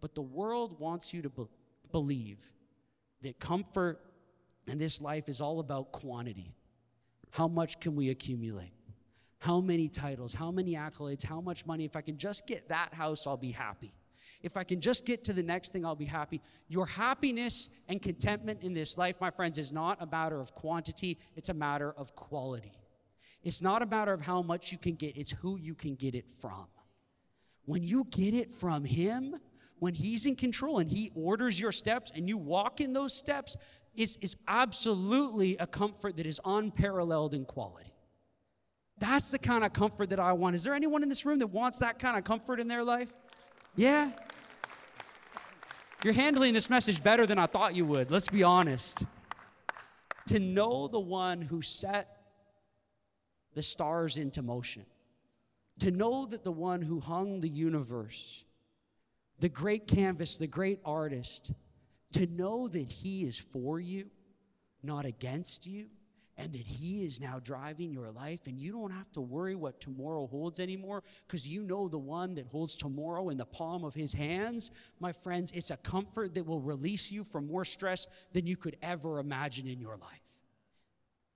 [0.00, 1.46] But the world wants you to be-
[1.90, 2.38] believe
[3.22, 4.00] that comfort
[4.68, 6.54] and this life is all about quantity.
[7.30, 8.72] How much can we accumulate?
[9.38, 10.34] How many titles?
[10.34, 11.24] How many accolades?
[11.24, 11.84] How much money?
[11.86, 13.94] If I can just get that house, I'll be happy.
[14.42, 16.42] If I can just get to the next thing, I'll be happy.
[16.68, 21.18] Your happiness and contentment in this life, my friends, is not a matter of quantity,
[21.36, 22.79] it's a matter of quality.
[23.42, 26.14] It's not a matter of how much you can get, it's who you can get
[26.14, 26.66] it from.
[27.64, 29.36] When you get it from Him,
[29.78, 33.56] when He's in control and He orders your steps and you walk in those steps,
[33.94, 37.92] it's, it's absolutely a comfort that is unparalleled in quality.
[38.98, 40.54] That's the kind of comfort that I want.
[40.56, 43.10] Is there anyone in this room that wants that kind of comfort in their life?
[43.74, 44.10] Yeah?
[46.04, 49.04] You're handling this message better than I thought you would, let's be honest.
[50.28, 52.19] To know the one who set
[53.54, 54.84] the stars into motion,
[55.80, 58.44] to know that the one who hung the universe,
[59.38, 61.52] the great canvas, the great artist,
[62.12, 64.06] to know that he is for you,
[64.82, 65.86] not against you,
[66.40, 69.78] and that He is now driving your life, and you don't have to worry what
[69.78, 73.94] tomorrow holds anymore because you know the one that holds tomorrow in the palm of
[73.94, 74.70] His hands.
[75.00, 78.76] My friends, it's a comfort that will release you from more stress than you could
[78.80, 80.24] ever imagine in your life.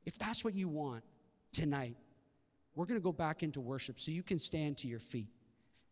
[0.07, 1.05] If that's what you want
[1.53, 1.97] tonight,
[2.75, 5.31] we're going to go back into worship so you can stand to your feet.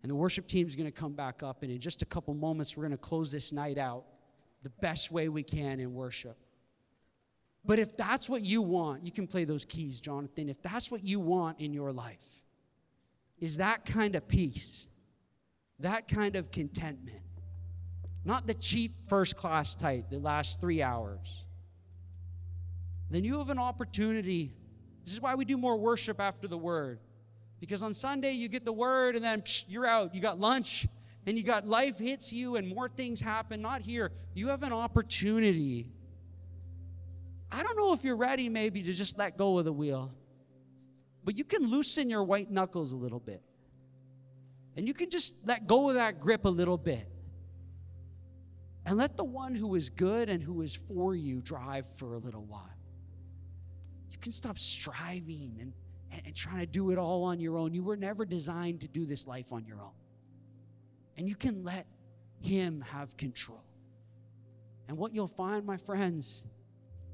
[0.03, 2.35] And the worship team is going to come back up, and in just a couple
[2.35, 4.05] moments, we're going to close this night out
[4.62, 6.37] the best way we can in worship.
[7.64, 10.49] But if that's what you want, you can play those keys, Jonathan.
[10.49, 12.24] If that's what you want in your life,
[13.39, 14.89] is that kind of peace,
[15.78, 17.22] that kind of contentment,
[18.24, 21.47] not the cheap first class type that lasts three hours,
[23.11, 24.53] then you have an opportunity.
[25.05, 27.00] This is why we do more worship after the word.
[27.61, 30.14] Because on Sunday, you get the word and then psh, you're out.
[30.14, 30.86] You got lunch
[31.26, 33.62] and you got life hits you and more things happen.
[33.62, 34.12] Not here.
[34.34, 35.88] You have an opportunity
[37.53, 40.11] I don't know if you're ready maybe to just let go of the wheel,
[41.22, 43.42] but you can loosen your white knuckles a little bit.
[44.74, 47.07] And you can just let go of that grip a little bit.
[48.86, 52.18] And let the one who is good and who is for you drive for a
[52.18, 52.70] little while.
[54.23, 55.73] Can stop striving and,
[56.12, 57.75] and, and trying to do it all on your own.
[57.75, 59.91] You were never designed to do this life on your own.
[61.18, 61.87] And you can let
[62.41, 63.64] Him have control.
[64.89, 66.45] And what you'll find, my friends,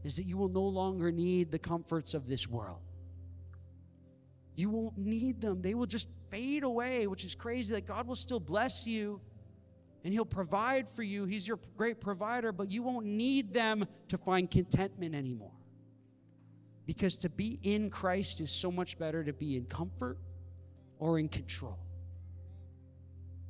[0.05, 2.81] is that you will no longer need the comforts of this world.
[4.55, 5.63] You won't need them.
[5.63, 9.21] They will just fade away, which is crazy that God will still bless you
[10.05, 11.25] and He'll provide for you.
[11.25, 15.58] He's your great provider, but you won't need them to find contentment anymore.
[16.89, 20.17] Because to be in Christ is so much better to be in comfort
[20.99, 21.79] or in control.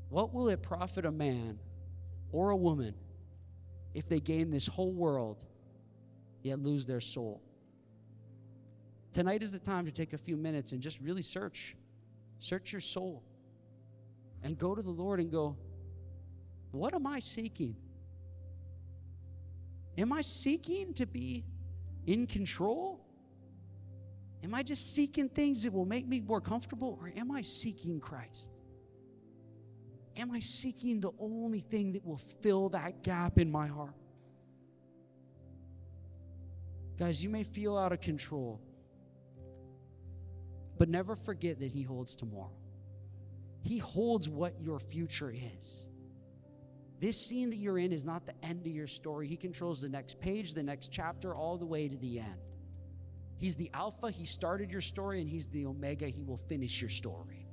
[0.09, 1.61] What will it profit a man
[2.33, 2.95] or a woman
[3.95, 5.45] if they gain this whole world
[6.43, 7.43] yet lose their soul.
[9.13, 11.77] Tonight is the time to take a few minutes and just really search.
[12.39, 13.23] Search your soul.
[14.43, 15.57] And go to the Lord and go,
[16.71, 17.75] What am I seeking?
[19.97, 21.45] Am I seeking to be
[22.07, 23.05] in control?
[24.45, 26.99] Am I just seeking things that will make me more comfortable?
[27.01, 28.53] Or am I seeking Christ?
[30.17, 33.95] Am I seeking the only thing that will fill that gap in my heart?
[36.99, 38.61] Guys, you may feel out of control,
[40.79, 42.51] but never forget that He holds tomorrow.
[43.63, 45.89] He holds what your future is.
[47.01, 49.29] This scene that you're in is not the end of your story.
[49.29, 52.41] He controls the next page, the next chapter, all the way to the end.
[53.39, 56.91] He's the Alpha, He started your story, and He's the Omega, He will finish your
[56.91, 57.47] story.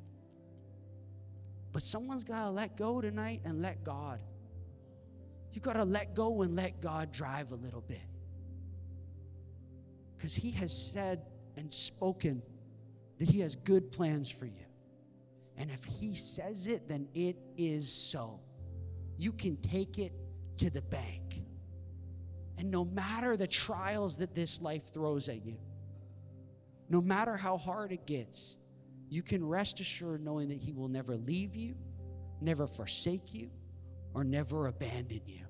[1.71, 4.19] But someone's got to let go tonight and let God.
[5.53, 8.01] You got to let go and let God drive a little bit.
[10.17, 11.21] Because He has said
[11.55, 12.41] and spoken
[13.19, 14.65] that He has good plans for you.
[15.55, 18.39] And if He says it, then it is so.
[19.17, 20.13] You can take it
[20.57, 21.41] to the bank.
[22.57, 25.57] And no matter the trials that this life throws at you,
[26.89, 28.57] no matter how hard it gets,
[29.09, 31.75] you can rest assured knowing that He will never leave you,
[32.41, 33.49] never forsake you,
[34.13, 35.45] or never abandon you.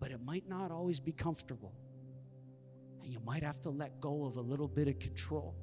[0.00, 1.74] But it might not always be comfortable.
[3.02, 5.54] And you might have to let go of a little bit of control.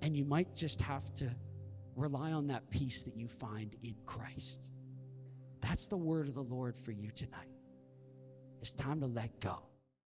[0.00, 1.30] And you might just have to
[1.94, 4.70] rely on that peace that you find in Christ.
[5.60, 7.48] That's the word of the Lord for you tonight.
[8.60, 9.58] It's time to let go.